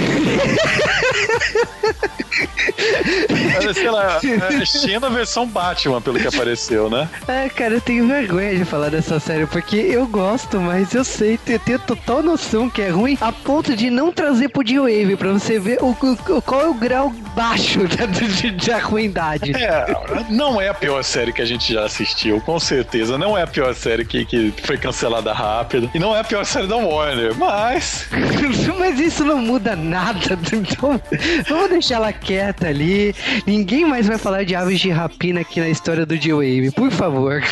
Sei 3.75 3.90
lá, 3.90 4.18
é 4.61 4.64
Xena 4.64 5.09
versão 5.11 5.47
Batman, 5.47 6.00
pelo 6.00 6.18
que 6.18 6.26
apareceu, 6.26 6.88
né? 6.90 7.09
É, 7.28 7.49
cara, 7.49 7.75
eu 7.75 7.80
tenho 7.80 8.06
vergonha 8.06 8.56
de 8.56 8.64
falar 8.64 8.88
dessa 8.90 9.18
série, 9.20 9.47
porque 9.47 9.76
eu 9.76 10.06
gosto, 10.06 10.61
mas 10.61 10.94
eu 10.94 11.04
sei, 11.04 11.38
eu 11.47 11.59
tenho 11.59 11.78
total 11.78 12.23
noção 12.23 12.68
que 12.68 12.82
é 12.82 12.88
ruim, 12.88 13.16
a 13.20 13.32
ponto 13.32 13.75
de 13.76 13.90
não 13.90 14.12
trazer 14.12 14.49
pro 14.49 14.62
D-Wave, 14.64 15.16
pra 15.16 15.32
você 15.32 15.59
ver 15.59 15.78
o, 15.82 15.90
o- 15.90 16.42
qual 16.42 16.61
é 16.62 16.66
o 16.68 16.75
grau 16.75 17.11
baixo 17.35 17.80
da, 17.97 18.06
de, 18.06 18.50
de 18.50 18.70
ruindade. 18.73 19.52
É, 19.54 19.87
não 20.30 20.61
é 20.61 20.68
a 20.68 20.75
pior 20.75 21.02
série 21.02 21.32
que 21.32 21.42
a 21.42 21.47
gente 21.47 21.73
já 21.73 21.85
assistiu, 21.85 22.40
com 22.40 22.59
certeza. 22.59 23.16
Não 23.18 23.37
é 23.37 23.42
a 23.42 23.47
pior 23.47 23.75
série 23.75 24.04
que, 24.04 24.25
que 24.25 24.52
foi 24.64 24.76
cancelada 24.78 25.32
rápido. 25.32 25.90
E 25.94 25.99
não 25.99 26.14
é 26.14 26.20
a 26.20 26.25
pior 26.25 26.44
série 26.44 26.66
da 26.66 26.76
Warner, 26.76 27.35
mas. 27.37 28.06
Mas 28.80 28.99
isso 28.99 29.25
não 29.25 29.38
muda 29.38 29.76
nada, 29.76 30.38
então 30.52 31.00
vamos 31.49 31.68
deixar 31.70 31.97
ela 31.97 32.12
quieta 32.30 32.68
ali. 32.68 33.12
Ninguém 33.44 33.84
mais 33.84 34.06
vai 34.06 34.16
falar 34.16 34.44
de 34.44 34.54
aves 34.54 34.78
de 34.78 34.88
rapina 34.88 35.40
aqui 35.40 35.58
na 35.58 35.68
história 35.68 36.06
do 36.06 36.14
G-Wave, 36.16 36.70
por 36.70 36.88
favor. 36.92 37.42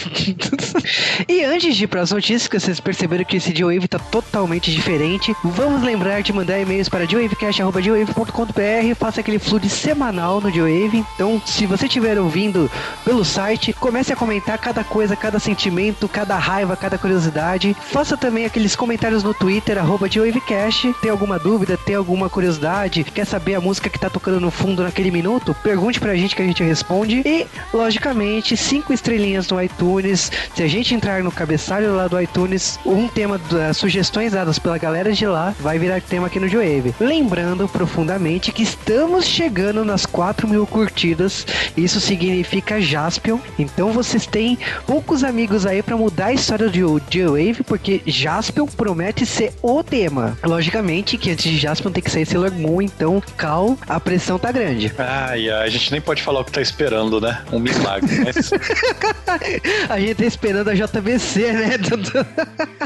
e 1.28 1.42
antes 1.42 1.74
de 1.74 1.82
ir 1.82 1.88
para 1.88 2.02
as 2.02 2.12
notícias, 2.12 2.46
que 2.46 2.60
vocês 2.60 2.78
perceberam 2.78 3.24
que 3.24 3.38
esse 3.38 3.52
G-Wave 3.52 3.88
tá 3.88 3.98
totalmente 3.98 4.70
diferente, 4.70 5.34
vamos 5.42 5.82
lembrar 5.82 6.22
de 6.22 6.32
mandar 6.32 6.60
e-mails 6.60 6.88
para 6.88 7.06
gwavecast.gwave.com.br, 7.06 8.94
faça 8.96 9.18
aquele 9.20 9.40
fluxo 9.40 9.68
semanal 9.68 10.40
no 10.40 10.48
G-Wave. 10.48 11.04
Então, 11.16 11.42
se 11.44 11.66
você 11.66 11.86
estiver 11.86 12.16
ouvindo 12.16 12.70
pelo 13.04 13.24
site, 13.24 13.72
comece 13.72 14.12
a 14.12 14.16
comentar 14.16 14.58
cada 14.58 14.84
coisa, 14.84 15.16
cada 15.16 15.40
sentimento, 15.40 16.08
cada 16.08 16.38
raiva, 16.38 16.76
cada 16.76 16.96
curiosidade. 16.96 17.74
Faça 17.80 18.16
também 18.16 18.44
aqueles 18.44 18.76
comentários 18.76 19.24
no 19.24 19.34
Twitter, 19.34 19.76
arroba. 19.76 20.08
Tem 20.08 21.10
alguma 21.10 21.36
dúvida, 21.36 21.76
tem 21.76 21.96
alguma 21.96 22.28
curiosidade, 22.28 23.02
quer 23.02 23.24
saber 23.24 23.56
a 23.56 23.60
música 23.60 23.90
que 23.90 23.98
tá 23.98 24.08
tocando 24.08 24.38
no 24.40 24.52
fundo 24.58 24.82
naquele 24.82 25.10
minuto? 25.10 25.54
Pergunte 25.62 26.00
pra 26.00 26.16
gente 26.16 26.34
que 26.34 26.42
a 26.42 26.44
gente 26.44 26.62
responde. 26.62 27.22
E, 27.24 27.46
logicamente, 27.72 28.56
cinco 28.56 28.92
estrelinhas 28.92 29.48
no 29.48 29.62
iTunes. 29.62 30.30
Se 30.54 30.62
a 30.62 30.68
gente 30.68 30.94
entrar 30.94 31.22
no 31.22 31.30
cabeçalho 31.30 31.94
lá 31.94 32.08
do 32.08 32.20
iTunes, 32.20 32.78
um 32.84 33.06
tema 33.06 33.38
das 33.38 33.76
sugestões 33.76 34.32
dadas 34.32 34.58
pela 34.58 34.76
galera 34.76 35.12
de 35.12 35.26
lá 35.26 35.54
vai 35.60 35.78
virar 35.78 36.00
tema 36.00 36.26
aqui 36.26 36.40
no 36.40 36.48
Joave. 36.48 36.94
Lembrando 36.98 37.68
profundamente 37.68 38.50
que 38.50 38.62
estamos 38.62 39.24
chegando 39.24 39.84
nas 39.84 40.04
4 40.04 40.48
mil 40.48 40.66
curtidas. 40.66 41.46
Isso 41.76 42.00
significa 42.00 42.80
Jaspion. 42.80 43.38
Então 43.58 43.92
vocês 43.92 44.26
têm 44.26 44.58
poucos 44.86 45.22
amigos 45.22 45.66
aí 45.66 45.82
pra 45.82 45.96
mudar 45.96 46.26
a 46.26 46.32
história 46.32 46.68
do 46.68 47.00
J-Wave, 47.08 47.62
porque 47.64 48.02
Jaspion 48.06 48.66
promete 48.66 49.24
ser 49.24 49.52
o 49.62 49.82
tema. 49.82 50.36
Logicamente 50.42 51.16
que 51.16 51.30
antes 51.30 51.50
de 51.50 51.58
Jaspion 51.58 51.92
tem 51.92 52.02
que 52.02 52.10
sair 52.10 52.26
Sailor 52.26 52.52
Moon, 52.52 52.82
então 52.82 53.22
Cal, 53.36 53.78
a 53.86 54.00
pressão 54.00 54.38
tá 54.38 54.47
grande. 54.52 54.92
Ai, 54.98 55.50
ai, 55.50 55.66
a 55.66 55.68
gente 55.68 55.90
nem 55.92 56.00
pode 56.00 56.22
falar 56.22 56.40
o 56.40 56.44
que 56.44 56.52
tá 56.52 56.60
esperando, 56.60 57.20
né? 57.20 57.42
Um 57.52 57.58
milagre. 57.58 58.20
Mas 58.24 58.50
a 59.88 60.00
gente 60.00 60.14
tá 60.16 60.24
esperando 60.24 60.68
a 60.70 60.74
JBC, 60.74 61.52
né? 61.52 61.70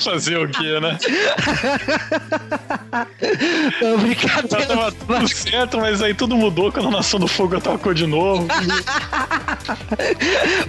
fazer 0.01 0.39
o 0.39 0.49
quê, 0.49 0.81
né? 0.81 0.99
Não, 3.81 3.99
brincadeira. 3.99 4.67
tava 4.67 4.93
tudo 4.93 5.29
certo, 5.29 5.79
mas 5.79 6.03
aí 6.03 6.13
tudo 6.13 6.37
mudou 6.37 6.71
quando 6.71 6.89
a 6.89 6.91
Nação 6.91 7.19
do 7.19 7.27
Fogo 7.27 7.57
atacou 7.57 7.95
de 7.95 8.07
novo. 8.07 8.47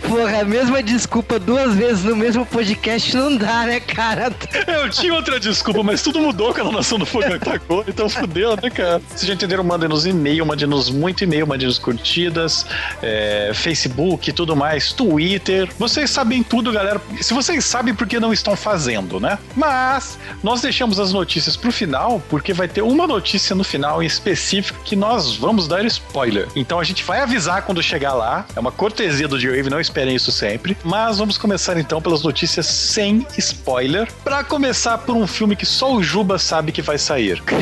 Porra, 0.07 0.41
a 0.41 0.45
mesma 0.45 0.81
desculpa 0.81 1.37
duas 1.37 1.75
vezes 1.75 2.05
no 2.05 2.15
mesmo 2.15 2.45
podcast 2.45 3.13
não 3.15 3.35
dá, 3.35 3.65
né, 3.65 3.81
cara? 3.81 4.31
Eu 4.67 4.89
tinha 4.89 5.13
outra 5.13 5.37
desculpa, 5.39 5.83
mas 5.83 6.01
tudo 6.01 6.19
mudou 6.19 6.53
quando 6.53 6.69
a 6.69 6.73
Nação 6.73 6.97
do 6.97 7.05
Fogo 7.05 7.33
atacou, 7.33 7.83
então 7.87 8.07
fudeu, 8.07 8.55
né, 8.55 8.69
cara? 8.69 9.01
Vocês 9.09 9.25
já 9.25 9.33
entenderam? 9.33 9.63
Mandem-nos 9.63 10.05
e-mail, 10.05 10.45
mandem-nos 10.45 10.89
muito 10.89 11.23
e-mail, 11.25 11.45
mandem-nos 11.45 11.77
curtidas, 11.77 12.65
é, 13.01 13.51
Facebook 13.53 14.29
e 14.29 14.33
tudo 14.33 14.55
mais, 14.55 14.93
Twitter. 14.93 15.69
Vocês 15.77 16.09
sabem 16.09 16.41
tudo, 16.41 16.71
galera. 16.71 17.01
Se 17.21 17.33
vocês 17.33 17.65
sabem, 17.65 17.93
por 17.93 18.07
que 18.07 18.19
não 18.19 18.31
estão 18.31 18.55
fazendo, 18.55 19.19
né? 19.19 19.37
Mas 19.55 20.17
nós 20.41 20.61
deixamos 20.61 20.99
as 20.99 21.11
notícias 21.11 21.57
pro 21.57 21.71
final, 21.71 22.12
porque 22.19 22.53
vai 22.53 22.67
ter 22.67 22.81
uma 22.81 23.05
notícia 23.07 23.55
no 23.55 23.63
final 23.63 24.01
em 24.01 24.05
específico 24.05 24.79
que 24.83 24.95
nós 24.95 25.35
vamos 25.35 25.67
dar 25.67 25.85
spoiler. 25.85 26.47
Então 26.55 26.79
a 26.79 26.83
gente 26.83 27.03
vai 27.03 27.19
avisar 27.19 27.63
quando 27.63 27.81
chegar 27.81 28.13
lá. 28.13 28.45
É 28.55 28.59
uma 28.59 28.71
cortesia 28.71 29.27
do 29.27 29.39
G-Wave, 29.39 29.69
não 29.69 29.79
esperem 29.79 30.15
isso 30.15 30.31
sempre. 30.31 30.77
Mas 30.83 31.17
vamos 31.17 31.37
começar 31.37 31.77
então 31.77 32.01
pelas 32.01 32.23
notícias 32.23 32.65
sem 32.65 33.25
spoiler. 33.37 34.07
Pra 34.23 34.43
começar 34.43 34.97
por 34.99 35.15
um 35.15 35.27
filme 35.27 35.55
que 35.55 35.65
só 35.65 35.93
o 35.93 36.03
Juba 36.03 36.37
sabe 36.37 36.71
que 36.71 36.81
vai 36.81 36.97
sair. 36.97 37.41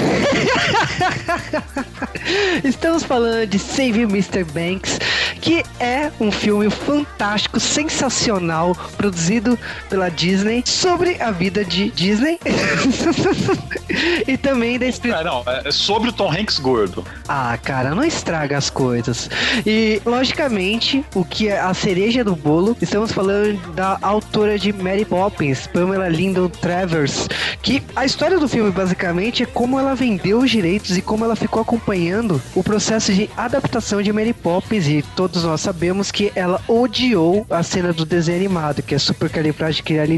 Estamos 2.64 3.04
falando 3.04 3.48
de 3.48 3.60
Save 3.60 4.02
Mr. 4.04 4.44
Banks, 4.44 5.00
que 5.42 5.64
é 5.80 6.12
um 6.20 6.32
filme 6.32 6.70
fantástico, 6.70 7.60
sensacional, 7.60 8.76
produzido 8.96 9.58
pela 9.90 10.10
Disney, 10.10 10.64
sobre 10.66 11.22
a 11.22 11.32
vida 11.32 11.66
de 11.66 11.90
Disney 11.90 12.40
e 14.28 14.38
também 14.38 14.78
da. 14.78 14.86
Ah, 15.16 15.24
não, 15.24 15.44
é 15.48 15.72
sobre 15.72 16.10
o 16.10 16.14
Tom 16.14 16.32
Hanks 16.32 16.60
gordo. 16.60 17.04
Ah, 17.28 17.58
cara, 17.62 17.96
não 17.96 18.04
estraga 18.04 18.58
as 18.58 18.70
coisas. 18.70 19.30
E, 19.66 20.02
logicamente, 20.06 21.04
o 21.16 21.26
que 21.26 21.48
é 21.48 21.60
a 21.60 21.74
cereja 21.74 22.24
do 22.24 22.36
bolo, 22.36 22.78
estamos 22.82 23.12
falando 23.12 23.60
da 23.74 23.98
autora 24.02 24.60
de 24.60 24.72
Mary 24.72 25.06
Poppins, 25.06 25.68
Pamela 25.68 26.08
Lyndon 26.08 26.50
Travers, 26.50 27.28
que 27.62 27.82
a 27.96 28.06
história 28.06 28.38
do 28.38 28.48
filme, 28.48 28.70
basicamente, 28.72 29.44
é 29.44 29.46
como 29.46 29.80
ela 29.80 29.96
vendeu 29.96 30.40
os 30.40 30.52
direitos 30.52 30.98
e 30.98 31.02
como 31.02 31.26
ela 31.26 31.36
ficou 31.36 31.62
acompanhando 31.62 32.42
o 32.54 32.64
processo 32.64 33.14
de 33.14 33.30
adaptação 33.36 34.02
de 34.02 34.12
Mary 34.12 34.34
Poppins, 34.34 34.88
e 34.88 35.02
todos 35.32 35.46
nós 35.46 35.62
sabemos 35.62 36.12
que 36.12 36.30
ela 36.36 36.62
odiou 36.68 37.46
a 37.50 37.64
cena 37.64 37.94
do 37.94 38.06
desenho 38.06 38.38
animado, 38.38 38.84
que 38.84 38.94
é 38.94 39.00
super 39.00 39.32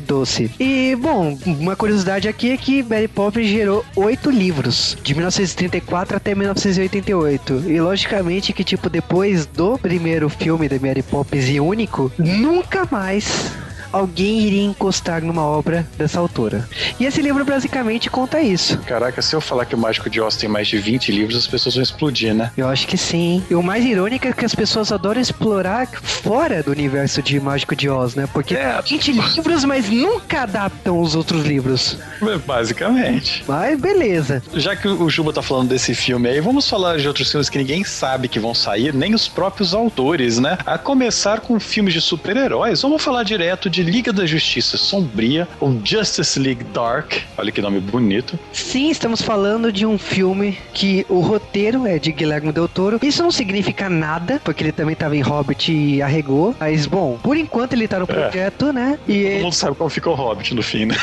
doce. 0.02 0.50
E, 0.60 0.98
bom, 1.00 1.38
uma 1.46 1.76
curiosidade 1.76 2.28
aqui 2.28 2.50
é 2.52 2.58
que 2.58 2.82
Mary 2.82 3.08
Poppins 3.08 3.48
gerou 3.48 3.86
oito 3.96 4.32
livros, 4.32 4.98
de 5.04 5.14
1934 5.14 6.18
até 6.18 6.34
1988. 6.34 7.64
E 7.68 7.80
logicamente 7.80 8.52
que, 8.54 8.64
tipo, 8.64 8.90
depois 8.90 9.46
do 9.46 9.78
primeiro 9.78 10.30
filme 10.30 10.68
da 10.68 10.80
Mary 10.80 11.04
Poppins 11.04 11.48
e 11.48 11.60
único, 11.60 12.12
nunca 12.18 12.88
mais 12.90 13.52
alguém 13.94 14.42
iria 14.42 14.64
encostar 14.64 15.24
numa 15.24 15.44
obra 15.44 15.88
dessa 15.98 16.20
autora. 16.20 16.68
E 17.00 17.06
esse 17.06 17.22
livro 17.22 17.46
basicamente 17.46 18.10
conta 18.10 18.42
isso. 18.42 18.78
Caraca, 18.80 19.22
se 19.22 19.36
eu 19.36 19.40
falar 19.40 19.66
que 19.66 19.76
o 19.76 19.78
Mágico 19.78 20.10
de 20.10 20.20
Oz 20.20 20.36
tem 20.36 20.50
mais 20.50 20.68
de 20.68 20.78
20 20.80 21.12
livros, 21.12 21.38
as 21.38 21.48
pessoas 21.48 21.76
vão 21.76 21.84
explodir, 21.84 22.34
né? 22.34 22.52
Eu 22.58 22.68
acho 22.68 22.88
que 22.88 22.98
sim. 22.98 23.44
E 23.50 23.56
o 23.56 23.62
mais 23.62 23.86
irônico 23.86 24.28
é 24.28 24.34
que 24.34 24.44
as 24.44 24.56
pessoas 24.56 24.92
adoram 24.92 25.22
explorar 25.22 25.88
fora 25.88 26.64
do 26.64 26.72
universo 26.72 27.22
de 27.22 27.40
Mágico 27.40 27.76
de 27.76 27.88
Oz, 27.88 28.16
né? 28.16 28.28
Porque 28.34 28.56
é. 28.56 28.82
20 28.82 29.12
livros, 29.12 29.64
mas 29.64 29.90
nunca 29.90 30.42
adaptam 30.42 31.00
os 31.00 31.16
outros 31.16 31.46
livros. 31.46 31.98
Basicamente. 32.46 33.44
Mas 33.48 33.80
beleza. 33.80 34.42
Já 34.56 34.76
que 34.76 34.88
o 34.88 35.10
Juba 35.10 35.32
tá 35.32 35.42
falando 35.42 35.70
desse 35.70 35.94
filme 35.94 36.30
aí, 36.30 36.40
vamos 36.40 36.68
falar 36.68 36.98
de 36.98 37.08
outros 37.08 37.30
filmes 37.30 37.50
que 37.50 37.58
ninguém 37.58 37.84
sabe 37.84 38.28
que 38.28 38.40
vão 38.40 38.56
sair, 38.56 38.94
nem 38.94 39.14
os 39.14 39.28
próprios 39.28 39.74
autores, 39.74 40.40
né? 40.40 40.58
A 40.66 40.78
começar 40.78 41.42
com 41.42 41.60
filmes 41.60 41.94
de 41.94 42.02
super-heróis, 42.02 42.82
vamos 42.82 43.04
falar 43.04 43.24
direto 43.24 43.70
de 43.70 43.83
Liga 43.84 44.14
da 44.14 44.26
Justiça 44.26 44.78
Sombria, 44.78 45.48
ou 45.60 45.80
Justice 45.84 46.40
League 46.40 46.64
Dark. 46.74 47.14
Olha 47.38 47.52
que 47.52 47.62
nome 47.62 47.80
bonito. 47.80 48.40
Sim, 48.52 48.90
estamos 48.90 49.22
falando 49.22 49.72
de 49.72 49.86
um 49.86 49.98
filme 49.98 50.58
que 50.74 51.06
o 51.10 51.20
roteiro 51.20 51.86
é 51.86 52.00
de 52.00 52.12
Guilherme 52.12 52.52
Del 52.52 52.68
Toro. 52.68 53.00
Isso 53.02 53.22
não 53.22 53.32
significa 53.32 53.90
nada, 53.90 54.42
porque 54.44 54.64
ele 54.64 54.72
também 54.72 54.94
estava 54.94 55.16
em 55.16 55.22
Hobbit 55.22 55.72
e 55.72 56.02
arregou. 56.02 56.56
Mas, 56.60 56.86
bom, 56.86 57.20
por 57.22 57.38
enquanto 57.38 57.74
ele 57.74 57.88
tá 57.88 58.00
no 58.00 58.06
é. 58.06 58.08
projeto, 58.08 58.70
é. 58.70 58.74
né? 58.74 59.00
E 59.08 59.14
Todo 59.14 59.32
ele... 59.32 59.44
mundo 59.44 59.54
sabe 59.54 59.76
como 59.76 59.90
ficou 59.90 60.14
o 60.14 60.16
Hobbit 60.16 60.54
no 60.56 60.64
fim, 60.64 60.86
né? 60.86 60.96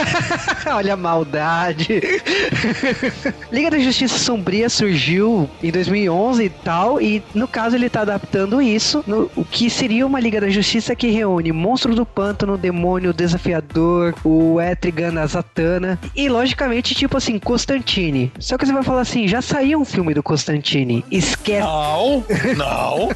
Olha 0.66 0.94
a 0.94 0.96
maldade. 0.96 2.00
Liga 3.52 3.70
da 3.70 3.78
Justiça 3.78 4.18
Sombria 4.18 4.68
surgiu 4.68 5.48
em 5.62 5.70
2011 5.70 6.44
e 6.44 6.48
tal, 6.48 7.00
e 7.00 7.22
no 7.34 7.46
caso 7.46 7.76
ele 7.76 7.88
tá 7.88 8.00
adaptando 8.00 8.60
isso, 8.60 9.04
no, 9.06 9.30
o 9.36 9.44
que 9.44 9.68
seria 9.68 10.06
uma 10.06 10.20
Liga 10.20 10.40
da 10.40 10.48
Justiça 10.48 10.94
que 10.96 11.10
reúne 11.10 11.52
Monstro 11.52 11.94
do 11.94 12.06
Pântano, 12.14 12.56
Demônio, 12.56 13.12
Desafiador, 13.12 14.14
o 14.24 14.60
Etrigan, 14.60 15.20
a 15.20 15.26
Zatanna, 15.26 15.98
e 16.14 16.28
logicamente, 16.28 16.94
tipo 16.94 17.16
assim, 17.16 17.38
Constantine. 17.38 18.32
Só 18.38 18.56
que 18.56 18.66
você 18.66 18.72
vai 18.72 18.82
falar 18.82 19.00
assim, 19.00 19.26
já 19.26 19.42
saiu 19.42 19.80
um 19.80 19.84
filme 19.84 20.14
do 20.14 20.22
Constantine, 20.22 21.04
esquece. 21.10 21.66
Não, 21.66 22.24
não. 22.56 23.08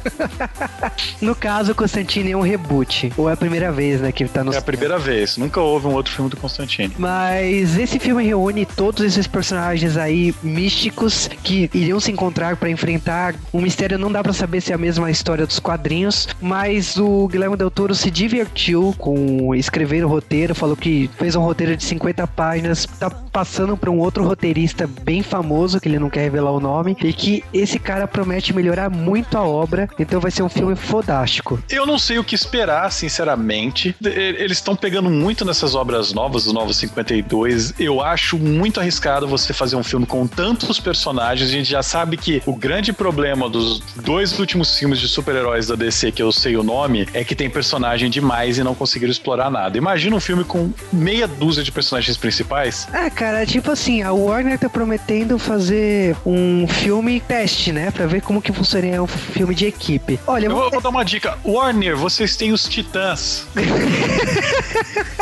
no 1.21 1.35
caso, 1.35 1.73
Constantine 1.73 2.31
é 2.31 2.37
um 2.37 2.41
reboot, 2.41 3.11
ou 3.17 3.29
é 3.29 3.33
a 3.33 3.37
primeira 3.37 3.71
vez, 3.71 4.01
né, 4.01 4.11
que 4.11 4.25
tá 4.25 4.43
no... 4.43 4.53
É 4.53 4.57
a 4.57 4.61
primeira 4.61 4.97
vez, 4.97 5.37
nunca 5.37 5.61
houve 5.61 5.87
um 5.87 5.93
outro 5.93 6.13
filme 6.13 6.29
do 6.29 6.37
Constantine. 6.37 6.93
Mas 6.97 7.77
esse 7.77 7.99
filme 7.99 8.25
reúne 8.25 8.65
todos 8.65 9.03
esses 9.03 9.27
personagens 9.27 9.95
aí 9.95 10.35
místicos 10.43 11.29
que 11.43 11.69
iriam 11.73 11.99
se 11.99 12.11
encontrar 12.11 12.57
para 12.57 12.69
enfrentar 12.69 13.35
um 13.53 13.61
mistério, 13.61 13.97
não 13.97 14.11
dá 14.11 14.21
para 14.21 14.33
saber 14.33 14.61
se 14.61 14.71
é 14.71 14.75
a 14.75 14.77
mesma 14.77 15.09
história 15.09 15.45
dos 15.45 15.59
quadrinhos, 15.59 16.27
mas 16.41 16.97
o 16.97 17.27
Guilherme 17.27 17.55
Del 17.55 17.71
Toro 17.71 17.95
se 17.95 18.11
divertiu 18.11 18.88
com 18.93 19.53
escrever 19.55 20.03
o 20.03 20.07
roteiro, 20.07 20.55
falou 20.55 20.75
que 20.75 21.09
fez 21.17 21.35
um 21.35 21.41
roteiro 21.41 21.75
de 21.75 21.83
50 21.83 22.25
páginas, 22.27 22.85
tá 22.99 23.09
passando 23.09 23.77
para 23.77 23.89
um 23.89 23.99
outro 23.99 24.23
roteirista 24.23 24.87
bem 24.87 25.21
famoso, 25.21 25.79
que 25.79 25.87
ele 25.87 25.99
não 25.99 26.09
quer 26.09 26.21
revelar 26.21 26.51
o 26.51 26.59
nome, 26.59 26.95
e 27.01 27.13
que 27.13 27.43
esse 27.53 27.79
cara 27.79 28.07
promete 28.07 28.53
melhorar 28.53 28.89
muito 28.89 29.37
a 29.37 29.43
obra, 29.43 29.87
então 29.99 30.19
vai 30.19 30.31
ser 30.31 30.43
um 30.43 30.49
filme 30.49 30.75
fodástico. 30.75 31.59
Eu 31.69 31.85
não 31.85 31.99
sei 31.99 32.19
o 32.19 32.23
que 32.23 32.35
esperar, 32.35 32.91
sinceramente. 32.91 33.95
Eles 34.03 34.57
estão 34.57 34.75
pegando 34.75 35.09
muito 35.09 35.45
nessas 35.45 35.75
obras 35.75 36.13
novas, 36.13 36.47
os 36.47 36.53
novos 36.53 36.77
52. 36.77 37.73
Eu 37.79 38.01
acho 38.01 38.37
muito 38.37 38.79
arriscado 38.79 39.27
você 39.27 39.53
fazer 39.53 39.75
um 39.75 39.83
filme 39.83 40.05
com 40.05 40.25
tantos 40.27 40.79
personagens. 40.79 41.49
A 41.49 41.51
gente 41.51 41.69
já 41.69 41.83
sabe 41.83 42.17
que 42.17 42.41
o 42.45 42.55
grande 42.55 42.91
problema 42.93 43.49
dos 43.49 43.79
dois 44.03 44.37
últimos 44.39 44.77
filmes 44.77 44.99
de 44.99 45.07
super-heróis 45.07 45.67
da 45.67 45.75
DC, 45.75 46.11
que 46.11 46.21
eu 46.21 46.31
sei 46.31 46.57
o 46.57 46.63
nome, 46.63 47.07
é 47.13 47.23
que 47.23 47.35
tem 47.35 47.49
personagem 47.49 48.09
demais 48.09 48.57
e 48.57 48.63
não 48.63 48.68
conseguiram 48.75 49.11
explorar 49.11 49.49
nada. 49.49 49.77
Imagina 49.77 50.15
um 50.15 50.19
filme 50.19 50.43
com 50.43 50.71
meia 50.91 51.27
dúzia 51.27 51.63
de 51.63 51.71
personagens 51.71 52.17
principais. 52.17 52.87
Ah, 52.93 53.09
cara, 53.09 53.45
tipo 53.45 53.71
assim, 53.71 54.01
a 54.01 54.11
Warner 54.11 54.57
tá 54.57 54.69
prometendo 54.69 55.39
fazer 55.39 56.15
um 56.25 56.67
filme 56.67 57.19
teste, 57.19 57.71
né? 57.71 57.91
Pra 57.91 58.05
ver 58.05 58.21
como 58.21 58.41
que 58.41 58.51
funcionaria 58.51 59.01
um 59.01 59.07
filme 59.07 59.55
de 59.55 59.65
equipe. 59.65 60.19
Olha, 60.27 60.45
eu 60.45 60.51
vou, 60.51 60.69
vou 60.69 60.81
dar 60.81 60.89
uma 60.89 61.03
dica. 61.03 61.37
Warner, 61.45 61.95
vocês 61.95 62.35
têm 62.35 62.51
os 62.51 62.67
Titãs. 62.67 63.47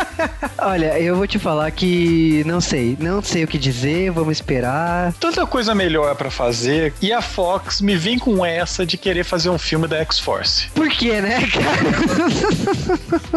Olha, 0.58 1.00
eu 1.00 1.16
vou 1.16 1.28
te 1.28 1.38
falar 1.38 1.70
que 1.72 2.44
não 2.46 2.60
sei, 2.60 2.98
não 3.00 3.22
sei 3.22 3.44
o 3.44 3.48
que 3.48 3.58
dizer, 3.58 4.12
vamos 4.12 4.38
esperar. 4.38 5.14
Tanta 5.14 5.46
coisa 5.46 5.76
melhor 5.76 6.16
para 6.16 6.32
fazer 6.32 6.94
e 7.02 7.14
a 7.14 7.22
Fox 7.22 7.82
me 7.82 7.96
vem 7.96 8.18
com 8.18 8.46
essa 8.46 8.86
de 8.86 8.98
querer 8.98 9.24
fazer 9.24 9.50
um 9.50 9.58
filme 9.58 9.88
da 9.88 9.98
X-Force. 10.00 10.70
Por 10.74 10.90
quê, 10.90 11.22
né, 11.22 11.40
cara? 11.48 13.37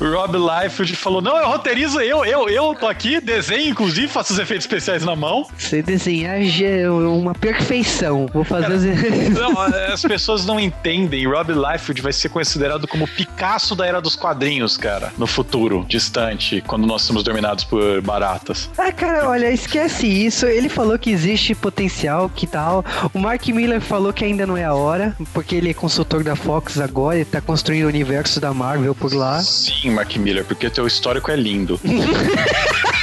Rob 0.00 0.36
Liefeld 0.36 0.96
falou: 0.96 1.20
"Não, 1.20 1.36
eu 1.36 1.48
roteirizo, 1.48 2.00
eu, 2.00 2.24
eu, 2.24 2.48
eu 2.48 2.74
tô 2.74 2.86
aqui, 2.86 3.20
desenho 3.20 3.70
inclusive, 3.70 4.08
faço 4.08 4.32
os 4.32 4.38
efeitos 4.38 4.64
especiais 4.64 5.04
na 5.04 5.16
mão". 5.16 5.46
Você 5.56 5.82
desenhar 5.82 6.36
é 6.62 6.88
uma 6.90 7.34
perfeição. 7.34 8.26
Vou 8.32 8.44
fazer 8.44 8.64
cara, 8.66 8.74
os... 8.76 8.84
Não, 9.34 9.60
as 9.92 10.02
pessoas 10.02 10.44
não 10.44 10.58
entendem. 10.58 11.26
Rob 11.26 11.52
Liefeld 11.52 12.00
vai 12.02 12.12
ser 12.12 12.28
considerado 12.28 12.86
como 12.86 13.06
Picasso 13.06 13.74
da 13.74 13.86
era 13.86 14.00
dos 14.00 14.16
quadrinhos, 14.16 14.76
cara, 14.76 15.12
no 15.16 15.26
futuro 15.26 15.84
distante, 15.88 16.62
quando 16.66 16.86
nós 16.86 17.02
somos 17.02 17.22
dominados 17.22 17.64
por 17.64 18.00
baratas. 18.02 18.70
Ah, 18.76 18.92
cara, 18.92 19.28
olha, 19.28 19.50
esquece 19.50 20.06
isso. 20.06 20.46
Ele 20.46 20.68
falou 20.68 20.98
que 20.98 21.10
existe 21.10 21.54
potencial, 21.54 22.28
que 22.28 22.46
tal. 22.46 22.84
O 23.12 23.18
Mark 23.18 23.46
Miller 23.48 23.80
falou 23.80 24.12
que 24.12 24.24
ainda 24.24 24.46
não 24.46 24.56
é 24.56 24.64
a 24.64 24.74
hora, 24.74 25.16
porque 25.32 25.56
ele 25.56 25.70
é 25.70 25.74
consultor 25.74 26.22
da 26.22 26.36
Fox 26.36 26.78
agora, 26.78 27.16
ele 27.16 27.24
tá 27.24 27.40
construindo 27.40 27.84
o 27.84 27.88
universo 27.88 28.40
da 28.40 28.52
Marvel 28.52 28.94
por 28.94 29.12
lá. 29.12 29.40
Sim, 29.64 29.92
Mark 29.92 30.14
Miller, 30.16 30.44
porque 30.44 30.68
teu 30.68 30.86
histórico 30.86 31.30
é 31.30 31.36
lindo. 31.36 31.80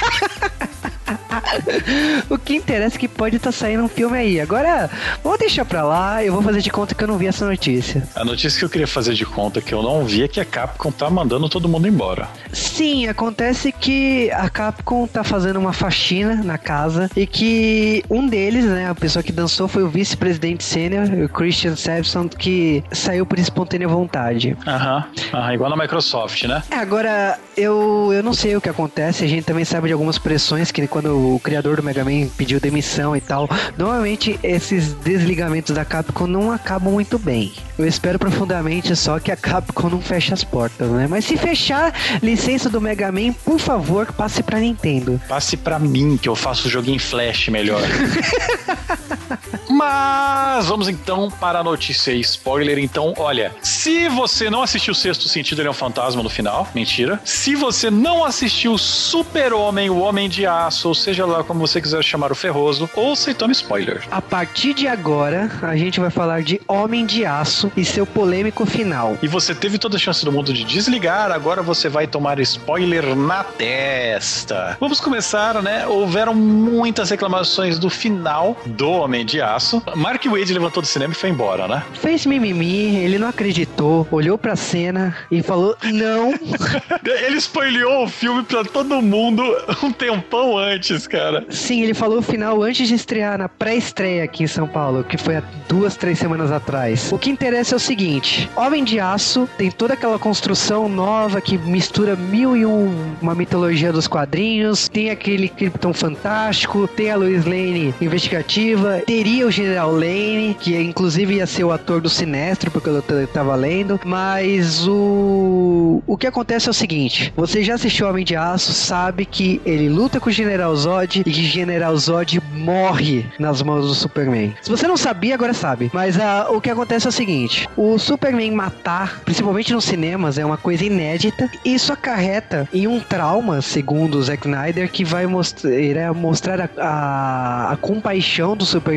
o 2.30 2.38
que 2.38 2.56
interessa 2.56 2.96
é 2.96 3.00
que 3.00 3.08
pode 3.08 3.38
estar 3.38 3.52
tá 3.52 3.58
saindo 3.58 3.84
um 3.84 3.88
filme 3.88 4.18
aí. 4.18 4.40
Agora, 4.40 4.90
vamos 5.24 5.40
deixar 5.40 5.66
pra 5.66 5.84
lá, 5.84 6.24
eu 6.24 6.34
vou 6.34 6.42
fazer 6.42 6.62
de 6.62 6.70
conta 6.70 6.96
que 6.96 7.04
eu 7.04 7.08
não 7.08 7.18
vi 7.18 7.28
essa 7.28 7.46
notícia. 7.46 8.08
A 8.16 8.24
notícia 8.24 8.60
que 8.60 8.66
eu 8.66 8.70
queria 8.70 8.88
fazer 8.88 9.14
de 9.14 9.26
conta 9.26 9.62
que 9.62 9.74
eu 9.74 9.82
não 9.82 10.06
vi 10.06 10.24
é 10.24 10.28
que 10.28 10.40
a 10.40 10.46
Capcom 10.46 10.92
tá 10.92 11.10
mandando 11.10 11.50
todo 11.50 11.68
mundo 11.68 11.88
embora. 11.88 12.28
Sim, 12.52 13.08
acontece 13.08 13.72
que 13.72 14.32
a 14.32 14.50
Capcom 14.50 15.08
tá 15.08 15.24
fazendo 15.24 15.58
uma 15.60 15.74
faxina 15.74 16.36
na 16.44 16.58
casa 16.58 17.10
e 17.16 17.26
que 17.26 18.04
um 18.10 18.28
deles, 18.28 18.66
né, 18.66 18.90
a 18.90 18.96
pessoa 18.96 19.24
que 19.24 19.32
dançou 19.32 19.68
foi 19.68 19.84
o 19.84 19.90
vice-presidente 19.90 20.64
sênior, 20.64 21.08
o 21.24 21.30
Christian 21.30 21.76
Sampson, 21.76 22.28
que 22.28 22.84
saiu 22.92 23.26
por 23.26 23.40
espontânea 23.40 23.88
vontade. 23.88 24.58
Aham, 24.66 25.06
aham, 25.34 25.54
igual 25.54 25.70
na 25.70 25.78
Microsoft, 25.78 26.44
né? 26.44 26.64
É, 26.70 26.76
agora, 26.76 27.38
eu, 27.58 28.10
eu 28.14 28.24
não 28.24 28.34
sei 28.34 28.56
o 28.56 28.62
que 28.62 28.70
acontece, 28.70 29.24
a 29.24 29.28
gente 29.28 29.44
também 29.44 29.66
sabe 29.66 29.88
de 29.88 29.94
algumas 29.94 30.18
pressões 30.18 30.72
que 30.72 30.88
quando 30.88 31.36
o 31.36 31.40
criador 31.42 31.78
do 31.78 31.84
Mega 31.84 32.04
Man 32.04 32.28
pediu 32.38 32.60
demissão 32.60 33.16
e 33.16 33.22
tal. 33.22 33.50
Normalmente 33.78 34.40
esses 34.44 34.94
desligamentos 34.94 35.76
da 35.76 35.84
Capcom 35.84 36.28
não 36.28 36.52
acabam 36.52 36.94
muito 36.94 37.18
bem. 37.18 37.52
Eu 37.78 37.88
espero 37.88 38.20
profundamente 38.20 38.96
só 38.96 39.20
que 39.20 39.32
a 39.32 39.36
Capcom 39.36 39.90
não 39.90 40.02
feche 40.02 40.34
as 40.34 40.44
portas, 40.44 40.90
né? 40.90 41.08
Mas 41.10 41.26
se 41.26 41.38
fechar 41.38 41.94
licença 42.22 42.70
do 42.70 42.80
Mega 42.80 43.12
Man, 43.12 43.34
por 43.46 43.60
favor, 43.60 44.12
passe 44.14 44.44
pra 44.44 44.60
Nintendo. 44.60 45.20
Passe 45.28 45.58
pra 45.58 45.80
mim, 45.80 46.18
que 46.18 46.30
eu 46.30 46.36
faço 46.36 46.68
o 46.68 46.72
jogo 46.72 46.90
em 46.90 47.00
Flash 47.00 47.50
melhor. 47.50 47.82
Mas 49.70 50.68
vamos 50.68 50.88
então 50.88 51.30
para 51.30 51.60
a 51.60 51.64
notícia 51.64 52.12
spoiler. 52.14 52.80
Então, 52.80 53.14
olha, 53.18 53.54
se 53.62 54.08
você 54.10 54.50
não 54.50 54.62
assistiu 54.62 54.92
o 54.92 54.96
Sexto 54.96 55.28
Sentido, 55.28 55.62
ele 55.62 55.68
é 55.68 55.72
um 55.72 55.76
fantasma 55.76 56.22
no 56.24 56.30
final. 56.30 56.68
Mentira. 56.74 57.20
Se 57.24 57.56
você 57.56 57.90
não 57.90 58.24
assistiu 58.24 58.78
Super-Homem, 58.78 59.90
o 59.90 60.00
Homem 60.00 60.30
de 60.30 60.46
Aço, 60.46 60.88
ou 60.90 60.96
seja 60.96 61.26
lá 61.26 61.44
como 61.44 61.60
você 61.60 61.82
quiser 61.82 62.04
chamar 62.04 62.32
o 62.32 62.36
Ferroso, 62.36 62.90
ouça 62.96 63.32
e 63.32 63.34
tome 63.34 63.54
spoiler. 63.54 64.04
A 64.12 64.22
partir 64.22 64.74
de 64.74 64.88
agora, 64.88 65.52
a 65.62 65.76
gente 65.76 66.00
vai 66.00 66.10
falar 66.10 66.44
de 66.44 66.62
Homem 66.68 67.06
de 67.06 67.26
Aço 67.26 67.72
e 67.76 67.84
seu 67.86 68.06
polêmico 68.06 68.66
final. 68.66 69.18
E 69.22 69.28
você 69.28 69.54
teve 69.54 69.78
toda 69.78 69.98
a 69.98 70.00
chance 70.00 70.24
do 70.24 70.32
mundo 70.32 70.54
de 70.54 70.64
desligar, 70.64 71.32
agora 71.32 71.62
você 71.62 71.90
vai 71.90 72.08
tomar 72.08 72.40
spoiler 72.40 73.16
na 73.16 73.44
testa. 73.44 74.78
Vamos 74.80 75.00
começar, 75.00 75.62
né? 75.62 75.86
Houveram 75.88 76.34
muitas 76.34 77.10
reclamações 77.10 77.78
do 77.78 77.90
final 77.90 78.58
do 78.66 78.90
Homem 78.90 79.21
de 79.24 79.42
Aço. 79.42 79.82
Mark 79.96 80.24
Wade 80.26 80.54
levantou 80.54 80.82
do 80.82 80.88
cinema 80.88 81.14
e 81.14 81.16
foi 81.16 81.30
embora, 81.30 81.68
né? 81.68 81.84
Fez 81.94 82.26
mimimi, 82.26 82.98
ele 82.98 83.18
não 83.18 83.28
acreditou, 83.28 84.08
olhou 84.12 84.38
pra 84.38 84.56
cena 84.56 85.16
e 85.30 85.42
falou 85.42 85.76
não. 85.84 86.34
ele 87.26 87.38
spoileou 87.38 88.06
o 88.06 88.08
filme 88.08 88.44
pra 88.44 88.64
todo 88.64 89.02
mundo 89.02 89.44
um 89.84 89.92
tempão 89.92 90.58
antes, 90.58 91.08
cara. 91.08 91.22
cara. 91.22 91.46
Sim, 91.50 91.82
ele 91.82 91.94
falou 91.94 92.20
o 92.20 92.22
final 92.22 92.62
antes 92.62 92.88
de 92.88 92.96
estrear 92.96 93.38
na 93.38 93.48
pré-estreia 93.48 94.24
aqui 94.24 94.44
em 94.44 94.48
São 94.48 94.68
Paulo, 94.68 95.04
que 95.04 95.18
foi 95.18 95.38
há 95.38 95.44
duas, 95.68 95.96
três 95.96 96.20
semanas 96.20 96.52
atrás. 96.52 97.12
O 97.12 97.18
que 97.18 97.30
interessa 97.30 97.76
é 97.76 97.78
o 97.78 97.80
seguinte: 97.80 98.50
Homem 98.56 98.84
de 98.84 99.00
Aço 99.00 99.48
tem 99.58 99.72
toda 99.72 99.94
aquela 99.94 100.20
construção 100.20 100.90
nova 100.90 101.40
que 101.40 101.58
mistura 101.58 102.16
mil 102.16 102.56
e 102.56 102.66
um, 102.66 103.16
uma 103.22 103.36
mitologia 103.36 103.92
dos 103.92 104.08
quadrinhos, 104.08 104.90
tem 104.90 105.10
aquele 105.10 105.48
Krypton 105.48 105.94
fantástico, 105.94 106.88
tem 106.88 107.12
a 107.12 107.16
Lois 107.16 107.46
Lane 107.46 107.94
investigativa, 108.02 109.02
teria 109.12 109.46
o 109.46 109.52
General 109.52 109.92
Lane, 109.92 110.56
que 110.58 110.74
inclusive 110.82 111.36
ia 111.36 111.46
ser 111.46 111.66
o 111.66 111.72
ator 111.74 112.00
do 112.00 112.08
Sinestro, 112.08 112.72
porque 112.72 112.88
eu 112.88 113.28
tava 113.28 113.54
lendo, 113.56 114.00
mas 114.06 114.88
o 114.88 116.02
o 116.08 116.18
que 116.18 116.28
acontece 116.28 116.68
é 116.68 116.72
o 116.72 116.74
seguinte, 116.74 117.34
você 117.36 117.64
já 117.64 117.76
assistiu 117.76 118.08
Homem 118.08 118.26
de 118.26 118.36
Aço, 118.36 118.74
sabe 118.74 119.26
que 119.26 119.62
ele 119.66 119.90
luta 119.90 120.20
com 120.20 120.30
o 120.30 120.32
General 120.32 120.76
Zod 120.76 121.22
e 121.22 121.24
que 121.24 121.44
General 121.44 121.96
Zod 121.96 122.42
morre 122.54 123.26
nas 123.40 123.62
mãos 123.62 123.88
do 123.88 123.96
Superman. 123.96 124.54
Se 124.62 124.70
você 124.70 124.88
não 124.88 124.98
sabia, 124.98 125.36
agora 125.36 125.54
sabe. 125.54 125.90
Mas 125.94 126.18
uh, 126.18 126.54
o 126.54 126.62
que 126.62 126.70
acontece 126.70 127.06
é 127.06 127.10
o 127.10 127.12
seguinte, 127.14 127.68
o 127.78 127.98
Superman 127.98 128.52
matar, 128.52 129.22
principalmente 129.24 129.74
nos 129.74 129.86
cinemas, 129.86 130.38
é 130.38 130.46
uma 130.46 130.58
coisa 130.58 130.84
inédita. 130.86 131.50
Isso 131.64 131.94
acarreta 131.94 132.68
em 132.74 132.88
um 132.88 133.00
trauma, 133.00 133.62
segundo 133.62 134.16
o 134.16 134.24
Zack 134.24 134.46
Snyder, 134.46 134.92
que 134.92 135.04
vai 135.04 135.26
mostrar, 135.26 136.14
mostrar 136.14 136.62
a, 136.62 136.70
a, 136.78 137.72
a, 137.72 137.78
compaixão 137.78 138.56
do 138.56 138.66
Superman 138.66 138.91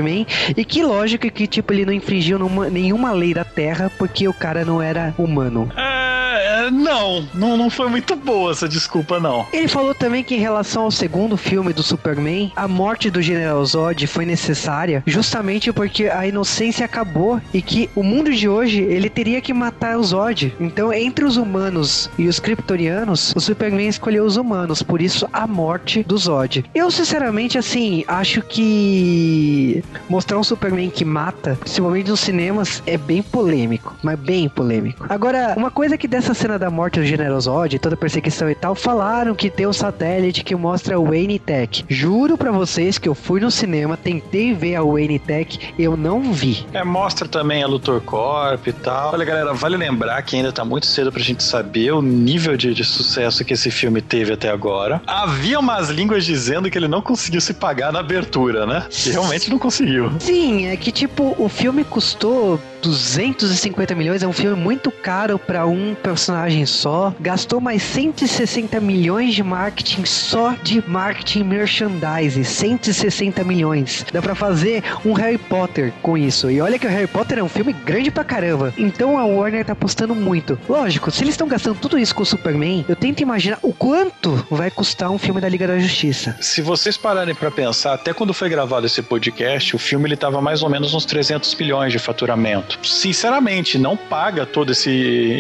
e 0.57 0.65
que 0.65 0.83
lógico 0.83 1.31
que 1.31 1.47
tipo 1.47 1.73
ele 1.73 1.85
não 1.85 1.93
infringiu 1.93 2.39
numa, 2.39 2.69
nenhuma 2.69 3.13
lei 3.13 3.35
da 3.35 3.45
Terra 3.45 3.91
porque 3.99 4.27
o 4.27 4.33
cara 4.33 4.65
não 4.65 4.81
era 4.81 5.15
humano. 5.19 5.71
É, 5.77 6.54
não, 6.71 7.29
não, 7.35 7.57
não 7.57 7.71
foi 7.71 7.89
muito 7.89 8.17
boa 8.17 8.53
essa 8.53 8.69
desculpa, 8.69 9.21
não. 9.21 9.47
Ele 9.53 9.69
falou 9.69 9.95
também 9.95 10.23
que 10.23 10.35
em 10.35 10.41
relação 10.41 10.85
ao 10.85 10.91
segundo 10.91 11.37
filme 11.37 11.73
do 11.73 11.83
Superman, 11.83 12.53
a 12.57 12.69
morte 12.69 13.11
do 13.11 13.23
General 13.23 13.65
Zod 13.65 14.07
foi 14.07 14.25
necessária 14.25 15.03
justamente 15.07 15.73
porque 15.73 16.05
a 16.07 16.27
inocência 16.27 16.85
acabou 16.85 17.41
e 17.53 17.61
que 17.61 17.89
o 17.95 18.03
mundo 18.03 18.33
de 18.33 18.49
hoje 18.49 18.83
ele 18.83 19.09
teria 19.09 19.41
que 19.41 19.53
matar 19.53 19.99
o 19.99 20.03
Zod. 20.05 20.55
Então, 20.59 20.93
entre 20.93 21.25
os 21.25 21.37
humanos 21.37 22.11
e 22.19 22.29
os 22.29 22.39
kryptonianos, 22.39 23.33
o 23.35 23.41
Superman 23.41 23.89
escolheu 23.89 24.25
os 24.25 24.37
humanos, 24.37 24.83
por 24.83 25.01
isso 25.01 25.29
a 25.33 25.47
morte 25.47 26.03
do 26.03 26.17
Zod. 26.17 26.65
Eu, 26.75 26.91
sinceramente, 26.91 27.59
assim, 27.59 28.05
acho 28.07 28.43
que 28.43 29.83
mostrar 30.09 30.39
um 30.39 30.45
Superman 30.45 30.91
que 30.91 31.05
mata, 31.05 31.57
principalmente 31.61 32.11
nos 32.11 32.21
cinemas, 32.21 32.83
é 32.87 32.97
bem 32.97 33.23
polêmico, 33.23 33.97
mas 34.03 34.19
bem 34.19 34.49
polêmico. 34.49 35.07
Agora, 35.09 35.55
uma 35.57 35.71
coisa 35.71 35.97
que 35.97 36.09
dessa 36.09 36.35
cena 36.35 36.54
da 36.59 36.71
morte 36.71 37.01
do 37.01 37.07
General 37.07 37.41
Zod, 37.41 37.79
toda 37.79 37.95
a 37.95 37.99
perseguição 37.99 38.51
e 38.51 38.55
tal, 38.55 38.75
falaram 38.75 39.35
que 39.35 39.51
tem 39.51 39.67
um 39.67 39.73
satélite 39.73 40.45
que 40.45 40.55
mostra 40.55 40.99
o 40.99 41.07
Wayne 41.07 41.39
Tech. 41.39 41.85
Juro 41.89 42.37
para 42.37 42.53
vocês 42.53 42.99
que 42.99 43.09
eu 43.09 43.15
fui 43.15 43.41
no 43.41 43.51
cinema, 43.51 43.97
tentei 43.97 44.55
ver 44.55 44.77
a 44.77 44.83
Wayne 44.83 45.19
Tech, 45.19 45.59
eu 45.79 45.97
não 45.97 46.33
vi. 46.33 46.67
É, 46.73 46.85
mostra 46.85 47.29
também 47.29 47.63
a 47.63 47.67
Luthor 47.67 48.01
Corp 48.01 48.67
e 48.67 48.73
tal. 48.73 49.13
Olha, 49.13 49.25
galera, 49.25 49.53
vale 49.53 49.77
lembrar 49.77 50.21
que 50.23 50.37
ainda 50.37 50.53
tá 50.53 50.65
muito 50.65 50.87
cedo 50.87 51.11
pra 51.11 51.23
gente 51.23 51.43
saber 51.43 51.93
o 51.93 52.03
nível 52.03 52.57
de, 52.57 52.75
de 52.75 52.85
sucesso 52.85 53.45
que 53.45 53.55
esse 53.55 53.71
filme 53.71 54.01
teve 54.01 54.33
até 54.33 54.51
agora. 54.51 55.01
Havia 55.07 55.59
umas 55.59 55.91
línguas 55.91 56.25
dizendo 56.25 56.71
que 56.71 56.79
ele 56.79 56.89
não 56.89 57.03
conseguiu 57.03 57.41
se 57.41 57.55
pagar 57.55 57.93
na 57.93 58.01
abertura, 58.01 58.67
né? 58.67 58.87
E 59.07 59.11
realmente 59.11 59.51
não 59.51 59.59
conseguiu. 59.59 60.13
Sim, 60.19 60.67
é 60.67 60.77
que 60.77 60.93
tipo, 60.93 61.35
o 61.39 61.49
filme 61.49 61.85
custou 61.85 62.61
250 62.85 63.95
milhões, 63.95 64.23
é 64.23 64.29
um 64.29 64.33
filme 64.33 64.61
muito 64.61 64.91
caro 64.91 65.39
para 65.39 65.67
um 65.67 65.95
personagem 65.95 66.67
só. 66.67 67.15
Gastou 67.19 67.61
mais 67.61 67.83
160 67.83 68.79
milhões 68.81 69.35
de 69.35 69.43
marketing 69.43 70.05
só 70.05 70.55
de 70.63 70.87
marketing 70.87 71.45
merchandise. 71.45 72.45
160 72.45 73.43
milhões. 73.43 74.05
Dá 74.13 74.21
para 74.21 74.35
fazer 74.35 74.85
um 75.05 75.15
Harry 75.15 75.39
Potter 75.39 75.93
com 76.03 76.17
isso. 76.19 76.51
E 76.51 76.61
olha 76.61 76.79
que 76.79 76.87
o 76.87 76.91
Harry 76.91 77.07
Potter 77.07 77.39
é 77.39 77.43
um 77.43 77.49
filme 77.49 77.73
grande 77.73 78.11
pra 78.11 78.23
caramba. 78.23 78.73
Então 78.77 79.19
a 79.19 79.25
Warner 79.25 79.65
tá 79.65 79.73
apostando 79.73 80.15
muito. 80.15 80.59
Lógico, 80.69 81.11
se 81.11 81.25
eles 81.25 81.35
estão 81.35 81.49
gastando 81.49 81.79
tudo 81.79 81.99
isso 81.99 82.15
com 82.15 82.23
o 82.23 82.27
Superman, 82.27 82.85
eu 82.87 82.97
tento 82.97 83.21
imaginar 83.21 83.59
o 83.63 83.73
quanto 83.73 84.47
vai 84.51 84.71
custar 84.71 85.11
um 85.11 85.19
filme 85.19 85.41
da 85.41 85.49
Liga 85.49 85.67
da 85.67 85.79
Justiça. 85.79 86.37
Se 86.41 86.61
vocês 86.61 86.97
pararem 86.97 87.35
para 87.35 87.51
pensar, 87.51 87.95
até 87.95 88.13
quando 88.13 88.35
foi 88.35 88.49
gravado 88.49 88.87
esse 88.87 89.01
podcast, 89.01 89.75
o 89.75 89.79
filme 89.79 90.07
ele 90.07 90.17
tava 90.17 90.41
mais 90.41 90.63
ou 90.63 90.69
menos 90.69 90.93
uns 90.93 91.07
300 91.07 91.55
milhões 91.55 91.91
de 91.91 91.99
faturamento 91.99 92.74
sinceramente, 92.83 93.79
não 93.79 93.97
paga 93.97 94.47
todo 94.47 94.73
esse 94.73 94.91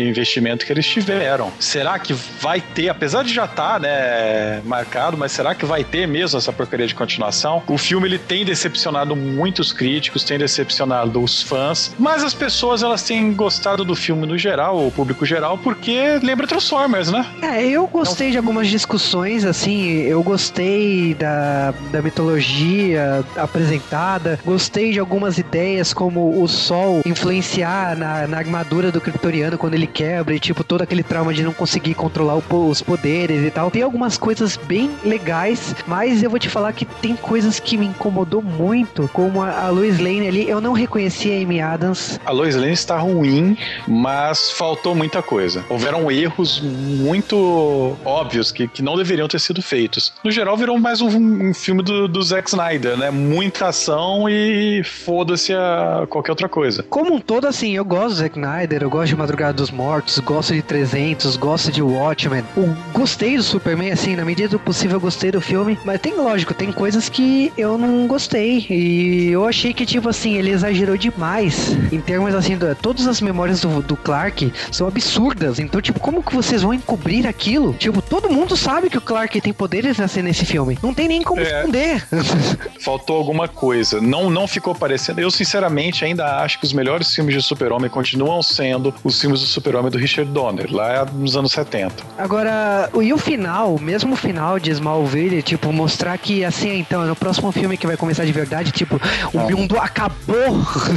investimento 0.09 0.65
que 0.65 0.73
eles 0.73 0.87
tiveram. 0.87 1.53
Será 1.59 1.99
que 1.99 2.13
vai 2.13 2.61
ter, 2.61 2.89
apesar 2.89 3.23
de 3.25 3.33
já 3.33 3.45
estar, 3.45 3.75
tá, 3.75 3.79
né, 3.79 4.61
marcado, 4.65 5.17
mas 5.17 5.33
será 5.33 5.55
que 5.55 5.65
vai 5.65 5.85
ter 5.85 6.07
mesmo 6.07 6.39
essa 6.39 6.53
porcaria 6.53 6.87
de 6.87 6.95
continuação? 6.95 7.63
O 7.69 7.79
filme 7.79 8.09
ele 8.09 8.19
tem 8.19 8.45
decepcionado 8.45 9.17
muitos 9.17 9.73
críticos, 9.73 10.25
tem 10.25 10.39
decepcionado 10.39 11.23
os 11.23 11.43
fãs, 11.43 11.95
mas 11.99 12.23
as 12.23 12.35
pessoas 12.35 12.83
elas 12.83 13.03
têm 13.03 13.33
gostado 13.33 13.85
do 13.85 13.95
filme 13.95 14.27
no 14.27 14.37
geral, 14.37 14.87
o 14.87 14.91
público 14.91 15.25
geral, 15.25 15.59
porque 15.59 16.19
lembra 16.23 16.47
Transformers, 16.47 17.11
né? 17.11 17.27
É, 17.43 17.65
eu 17.67 17.87
gostei 17.87 18.31
de 18.31 18.37
algumas 18.37 18.69
discussões, 18.69 19.45
assim, 19.45 20.03
eu 20.03 20.23
gostei 20.23 21.15
da, 21.15 21.73
da 21.91 22.03
mitologia 22.03 23.25
apresentada, 23.37 24.39
gostei 24.45 24.93
de 24.93 24.99
algumas 24.99 25.39
ideias 25.39 25.93
como 25.93 26.43
o 26.43 26.49
Sol 26.49 27.03
influenciar 27.25 27.97
na, 27.97 28.27
na 28.27 28.37
armadura 28.37 28.93
do 28.93 29.01
Kryptoniano 29.01 29.57
quando 29.57 29.73
ele 29.73 29.87
quebra 29.87 30.35
e, 30.35 30.41
tipo, 30.41 30.63
todo 30.63 30.83
aquele 30.83 31.03
trauma 31.03 31.33
de 31.33 31.43
não 31.43 31.55
conseguir 31.55 31.95
controlar 31.95 32.37
o, 32.37 32.69
os 32.69 32.83
poderes 32.83 33.43
e 33.43 33.51
tal. 33.51 33.71
Tem 33.71 33.81
algumas 33.81 34.19
coisas 34.19 34.59
bem 34.59 34.91
legais, 35.03 35.75
mas 35.87 36.23
eu 36.23 36.29
vou 36.29 36.39
te 36.39 36.51
falar 36.51 36.75
que 36.75 36.85
tem 36.85 37.17
coisas 37.17 37.59
que 37.59 37.79
me 37.79 37.87
incomodou 37.87 38.43
muito, 38.43 39.09
como 39.13 39.41
a, 39.41 39.67
a 39.67 39.71
Lois 39.71 39.99
Lane 39.99 40.29
ali. 40.29 40.49
Eu 40.49 40.61
não 40.61 40.75
reconheci 40.75 41.31
a 41.33 41.43
Amy 41.43 41.63
Adams. 41.63 42.21
A 42.27 42.31
Lois 42.31 42.57
Lane 42.57 42.73
está 42.73 42.99
ruim, 42.99 43.57
mas 43.89 44.51
faltou 44.51 44.95
muita 44.95 45.23
coisa. 45.23 45.65
Houveram 45.71 46.11
erros 46.11 46.61
muito 46.61 47.97
óbvios 48.05 48.53
que, 48.53 48.69
que 48.69 48.83
não 48.83 48.97
deveriam 48.97 49.29
ter 49.29 49.41
sido 49.41 49.63
feitos. 49.63 50.13
No 50.23 50.31
geral, 50.31 50.59
virou 50.59 50.79
mais 50.79 51.01
um, 51.01 51.49
um 51.49 51.55
filme 51.55 51.83
do, 51.83 52.07
do 52.07 52.23
Zack 52.23 52.51
Snyder, 52.51 52.99
né? 52.99 53.11
Muita 53.11 53.69
ação 53.69 54.29
e 54.29 54.83
foda-se 54.85 55.55
a 55.55 56.07
qualquer 56.11 56.33
outra 56.33 56.49
coisa. 56.51 56.83
Como 56.83 57.14
um 57.15 57.21
todo, 57.21 57.47
assim, 57.47 57.77
eu 57.77 57.85
gosto 57.85 58.09
do 58.09 58.15
Zack 58.17 58.37
Snyder, 58.37 58.83
eu 58.83 58.91
gosto 58.91 59.09
de 59.09 59.17
Madrugada 59.17 59.53
dos 59.53 59.71
Mortos, 59.71 60.19
gosto 60.19 60.53
de 60.53 60.63
300, 60.63 61.37
gosto 61.37 61.71
de 61.71 61.81
Watchmen. 61.81 62.45
Eu 62.57 62.77
gostei 62.93 63.37
do 63.37 63.43
Superman, 63.43 63.93
assim, 63.93 64.17
na 64.17 64.25
medida 64.25 64.49
do 64.49 64.59
possível 64.59 64.97
eu 64.97 65.01
gostei 65.01 65.31
do 65.31 65.41
filme, 65.41 65.79
mas 65.85 66.01
tem, 66.01 66.15
lógico, 66.15 66.53
tem 66.53 66.73
coisas 66.73 67.09
que 67.09 67.53
eu 67.57 67.79
não 67.79 68.07
gostei. 68.07 68.67
E 68.69 69.31
eu 69.31 69.47
achei 69.47 69.73
que, 69.73 69.87
tipo 69.87 70.09
assim, 70.09 70.35
ele 70.35 70.51
exagerou 70.51 70.97
demais 70.97 71.71
em 71.93 72.01
termos, 72.01 72.35
assim, 72.35 72.57
de, 72.57 72.75
todas 72.77 73.07
as 73.07 73.21
memórias 73.21 73.61
do, 73.61 73.81
do 73.83 73.97
Clark 73.97 74.53
são 74.73 74.89
absurdas. 74.89 75.59
Então, 75.59 75.81
tipo, 75.81 76.01
como 76.01 76.23
que 76.23 76.35
vocês 76.35 76.63
vão 76.63 76.75
encobrir 76.75 77.27
aquilo? 77.27 77.75
Tipo, 77.75 78.03
todo 78.03 78.29
mundo 78.29 78.57
sabe 78.57 78.91
que 78.91 78.99
o 78.99 79.01
Clark 79.01 79.41
tem 79.41 79.53
poderes 79.53 79.99
nesse, 79.99 80.21
nesse 80.23 80.45
filme. 80.45 80.79
Não 80.83 80.93
tem 80.93 81.09
nem 81.09 81.23
como 81.23 81.41
é, 81.41 81.45
esconder. 81.45 82.07
Faltou 82.81 83.17
alguma 83.17 83.47
coisa. 83.47 84.01
Não, 84.01 84.29
não 84.31 84.47
ficou 84.47 84.75
parecendo. 84.75 85.21
Eu, 85.21 85.31
sinceramente, 85.31 86.05
ainda 86.05 86.39
acho 86.39 86.59
que 86.59 86.67
os 86.67 86.73
melhores 86.73 86.94
melhores 86.95 87.13
filmes 87.15 87.35
de 87.35 87.43
Super-Homem 87.43 87.91
continuam 87.91 88.43
sendo 88.43 88.95
os 89.03 89.21
filmes 89.21 89.41
do 89.41 89.47
Super-Homem 89.47 89.91
do 89.91 89.99
Richard 89.99 90.31
Donner, 90.31 90.73
lá 90.73 91.05
nos 91.05 91.37
anos 91.37 91.51
70. 91.53 92.05
Agora, 92.17 92.89
e 93.03 93.13
o 93.13 93.19
final, 93.19 93.79
mesmo 93.81 94.15
o 94.15 94.17
final 94.17 94.61
de 94.61 94.71
Smallville, 94.71 95.43
tipo, 95.43 95.73
mostrar 95.73 96.17
que 96.19 96.45
assim, 96.45 96.79
então, 96.79 97.03
é 97.03 97.07
no 97.07 97.17
próximo 97.17 97.51
filme 97.51 97.77
que 97.77 97.87
vai 97.87 97.97
começar 97.97 98.25
de 98.25 98.31
verdade, 98.31 98.71
tipo, 98.71 99.01
o 99.33 99.39
Não. 99.39 99.51
mundo 99.51 99.77
acabou. 99.79 100.15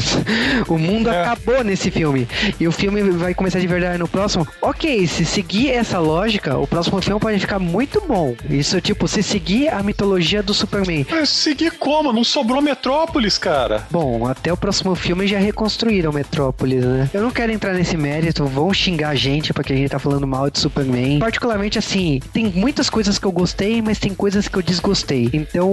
o 0.68 0.78
mundo 0.78 1.10
é. 1.10 1.22
acabou 1.22 1.64
nesse 1.64 1.90
filme. 1.90 2.28
E 2.60 2.68
o 2.68 2.72
filme 2.72 3.02
vai 3.02 3.34
começar 3.34 3.60
de 3.60 3.68
verdade 3.68 3.98
no 3.98 4.08
próximo. 4.08 4.48
Ok, 4.62 5.08
se 5.08 5.26
seguir 5.26 5.72
essa 5.72 5.98
lógica, 6.00 6.58
o 6.58 6.68
próximo 6.68 7.02
filme 7.02 7.20
pode 7.20 7.40
ficar 7.40 7.58
muito 7.58 8.04
bom. 8.08 8.36
Isso, 8.50 8.80
tipo, 8.82 9.08
se 9.08 9.24
seguir 9.24 9.70
a 9.70 9.82
mitologia 9.82 10.44
do 10.44 10.54
Superman. 10.54 11.08
Mas 11.10 11.30
seguir 11.30 11.72
como? 11.72 12.14
Não 12.14 12.24
sobrou 12.24 12.62
Metrópolis, 12.62 13.38
cara. 13.38 13.88
Bom, 13.90 14.28
até 14.28 14.54
o 14.54 14.58
próximo 14.58 14.94
filme 14.94 15.26
já 15.26 15.40
reconstruir 15.40 15.87
destruíram 15.88 16.12
Metrópolis, 16.12 16.84
né? 16.84 17.10
Eu 17.14 17.22
não 17.22 17.32
quero 17.32 17.52
entrar 17.52 17.74
nesse 17.74 17.96
mérito, 17.96 18.46
vão 18.46 18.74
xingar 18.74 19.10
a 19.10 19.16
gente 19.16 19.54
porque 19.54 19.72
a 19.72 19.76
gente 19.76 19.90
tá 19.90 20.00
falando 20.00 20.28
mal 20.28 20.50
de 20.50 20.60
Superman. 20.60 21.20
Particularmente, 21.20 21.80
assim, 21.80 22.20
tem 22.34 22.52
muitas 22.54 22.90
coisas 22.90 23.18
que 23.18 23.26
eu 23.26 23.32
gostei, 23.32 23.82
mas 23.82 23.98
tem 23.98 24.14
coisas 24.14 24.48
que 24.48 24.58
eu 24.58 24.62
desgostei. 24.62 25.30
Então, 25.32 25.72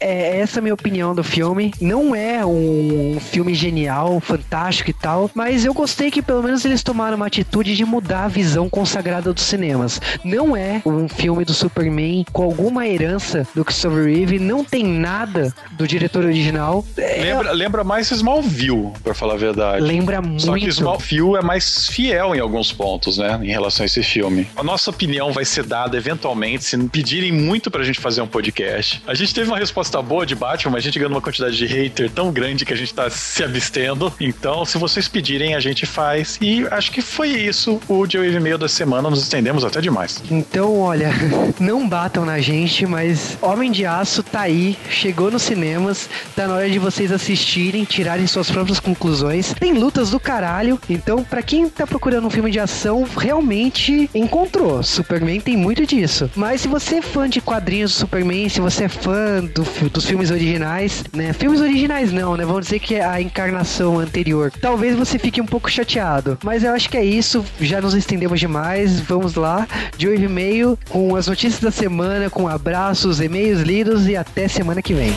é 0.00 0.40
essa 0.40 0.58
a 0.58 0.62
minha 0.62 0.74
opinião 0.74 1.14
do 1.14 1.22
filme. 1.22 1.72
Não 1.80 2.14
é 2.14 2.44
um 2.46 3.18
filme 3.20 3.54
genial, 3.54 4.20
fantástico 4.20 4.90
e 4.90 4.94
tal, 4.94 5.30
mas 5.34 5.64
eu 5.64 5.74
gostei 5.74 6.10
que 6.10 6.22
pelo 6.22 6.42
menos 6.42 6.64
eles 6.64 6.82
tomaram 6.82 7.16
uma 7.16 7.26
atitude 7.26 7.76
de 7.76 7.84
mudar 7.84 8.24
a 8.24 8.28
visão 8.28 8.68
consagrada 8.70 9.32
dos 9.32 9.42
cinemas. 9.42 10.00
Não 10.24 10.56
é 10.56 10.80
um 10.86 11.08
filme 11.08 11.44
do 11.44 11.52
Superman 11.52 12.24
com 12.32 12.42
alguma 12.44 12.86
herança 12.86 13.46
do 13.54 13.64
Christopher 13.64 14.06
Reeve, 14.06 14.38
não 14.38 14.64
tem 14.64 14.84
nada 14.84 15.52
do 15.72 15.86
diretor 15.86 16.24
original. 16.24 16.84
Lembra, 16.96 17.50
é... 17.50 17.52
lembra 17.52 17.84
mais 17.84 18.10
Smallville, 18.10 18.92
pra 19.02 19.14
falar 19.14 19.34
a 19.34 19.36
verdade. 19.42 19.82
Lembra 19.82 20.22
muito. 20.22 20.42
Só 20.42 20.54
que 20.54 20.66
Smallville 20.68 21.36
é 21.36 21.42
mais 21.42 21.88
fiel 21.88 22.34
em 22.34 22.40
alguns 22.40 22.72
pontos, 22.72 23.18
né? 23.18 23.38
Em 23.42 23.50
relação 23.50 23.84
a 23.84 23.86
esse 23.86 24.02
filme. 24.02 24.46
A 24.56 24.62
nossa 24.62 24.90
opinião 24.90 25.32
vai 25.32 25.44
ser 25.44 25.64
dada 25.64 25.96
eventualmente, 25.96 26.64
se 26.64 26.78
pedirem 26.88 27.32
muito 27.32 27.70
pra 27.70 27.82
gente 27.82 28.00
fazer 28.00 28.22
um 28.22 28.26
podcast. 28.26 29.02
A 29.06 29.14
gente 29.14 29.34
teve 29.34 29.48
uma 29.48 29.58
resposta 29.58 30.00
boa 30.00 30.24
de 30.24 30.34
Batman, 30.34 30.72
mas 30.72 30.82
a 30.82 30.84
gente 30.84 30.98
ganhou 30.98 31.12
uma 31.12 31.20
quantidade 31.20 31.56
de 31.56 31.66
hater 31.66 32.10
tão 32.10 32.32
grande 32.32 32.64
que 32.64 32.72
a 32.72 32.76
gente 32.76 32.92
tá 32.94 33.10
se 33.10 33.42
abstendo. 33.42 34.12
Então, 34.20 34.64
se 34.64 34.78
vocês 34.78 35.08
pedirem, 35.08 35.54
a 35.54 35.60
gente 35.60 35.86
faz. 35.86 36.38
E 36.40 36.66
acho 36.70 36.90
que 36.92 37.02
foi 37.02 37.28
isso 37.28 37.80
o 37.88 38.06
dia 38.06 38.24
e 38.24 38.40
meio 38.40 38.58
da 38.58 38.68
semana. 38.68 39.10
Nos 39.10 39.22
estendemos 39.22 39.64
até 39.64 39.80
demais. 39.80 40.22
Então, 40.30 40.78
olha, 40.80 41.10
não 41.58 41.88
batam 41.88 42.24
na 42.24 42.40
gente, 42.40 42.86
mas 42.86 43.36
Homem 43.40 43.70
de 43.70 43.84
Aço 43.84 44.22
tá 44.22 44.42
aí, 44.42 44.76
chegou 44.88 45.30
nos 45.30 45.42
cinemas, 45.42 46.08
tá 46.36 46.46
na 46.46 46.54
hora 46.54 46.70
de 46.70 46.78
vocês 46.78 47.10
assistirem, 47.10 47.84
tirarem 47.84 48.26
suas 48.26 48.50
próprias 48.50 48.78
conclusões. 48.80 49.31
Tem 49.58 49.72
lutas 49.72 50.10
do 50.10 50.20
caralho, 50.20 50.78
então 50.88 51.24
para 51.24 51.42
quem 51.42 51.68
tá 51.68 51.86
procurando 51.86 52.26
um 52.26 52.30
filme 52.30 52.50
de 52.50 52.60
ação, 52.60 53.06
realmente 53.16 54.10
encontrou. 54.14 54.82
Superman 54.82 55.40
tem 55.40 55.56
muito 55.56 55.86
disso. 55.86 56.30
Mas 56.36 56.60
se 56.60 56.68
você 56.68 56.96
é 56.96 57.02
fã 57.02 57.28
de 57.28 57.40
quadrinhos 57.40 57.92
do 57.92 57.98
Superman, 57.98 58.48
se 58.48 58.60
você 58.60 58.84
é 58.84 58.88
fã 58.88 59.42
do, 59.42 59.62
dos 59.88 60.06
filmes 60.06 60.30
originais, 60.30 61.04
né? 61.12 61.32
Filmes 61.32 61.60
originais 61.60 62.12
não, 62.12 62.36
né? 62.36 62.44
Vamos 62.44 62.64
dizer 62.64 62.78
que 62.78 62.94
é 62.94 63.04
a 63.04 63.20
encarnação 63.20 63.98
anterior. 63.98 64.52
Talvez 64.60 64.96
você 64.96 65.18
fique 65.18 65.40
um 65.40 65.46
pouco 65.46 65.70
chateado. 65.70 66.38
Mas 66.44 66.64
eu 66.64 66.72
acho 66.72 66.88
que 66.88 66.96
é 66.96 67.04
isso. 67.04 67.44
Já 67.60 67.80
nos 67.80 67.94
estendemos 67.94 68.38
demais. 68.38 69.00
Vamos 69.00 69.34
lá. 69.34 69.66
De 69.96 70.08
8 70.08 70.22
e 70.22 70.28
meio 70.28 70.78
com 70.88 71.16
as 71.16 71.26
notícias 71.26 71.60
da 71.60 71.70
semana, 71.70 72.28
com 72.28 72.48
abraços, 72.48 73.20
e-mails 73.20 73.60
lidos 73.60 74.06
e 74.06 74.16
até 74.16 74.48
semana 74.48 74.82
que 74.82 74.94
vem. 74.94 75.12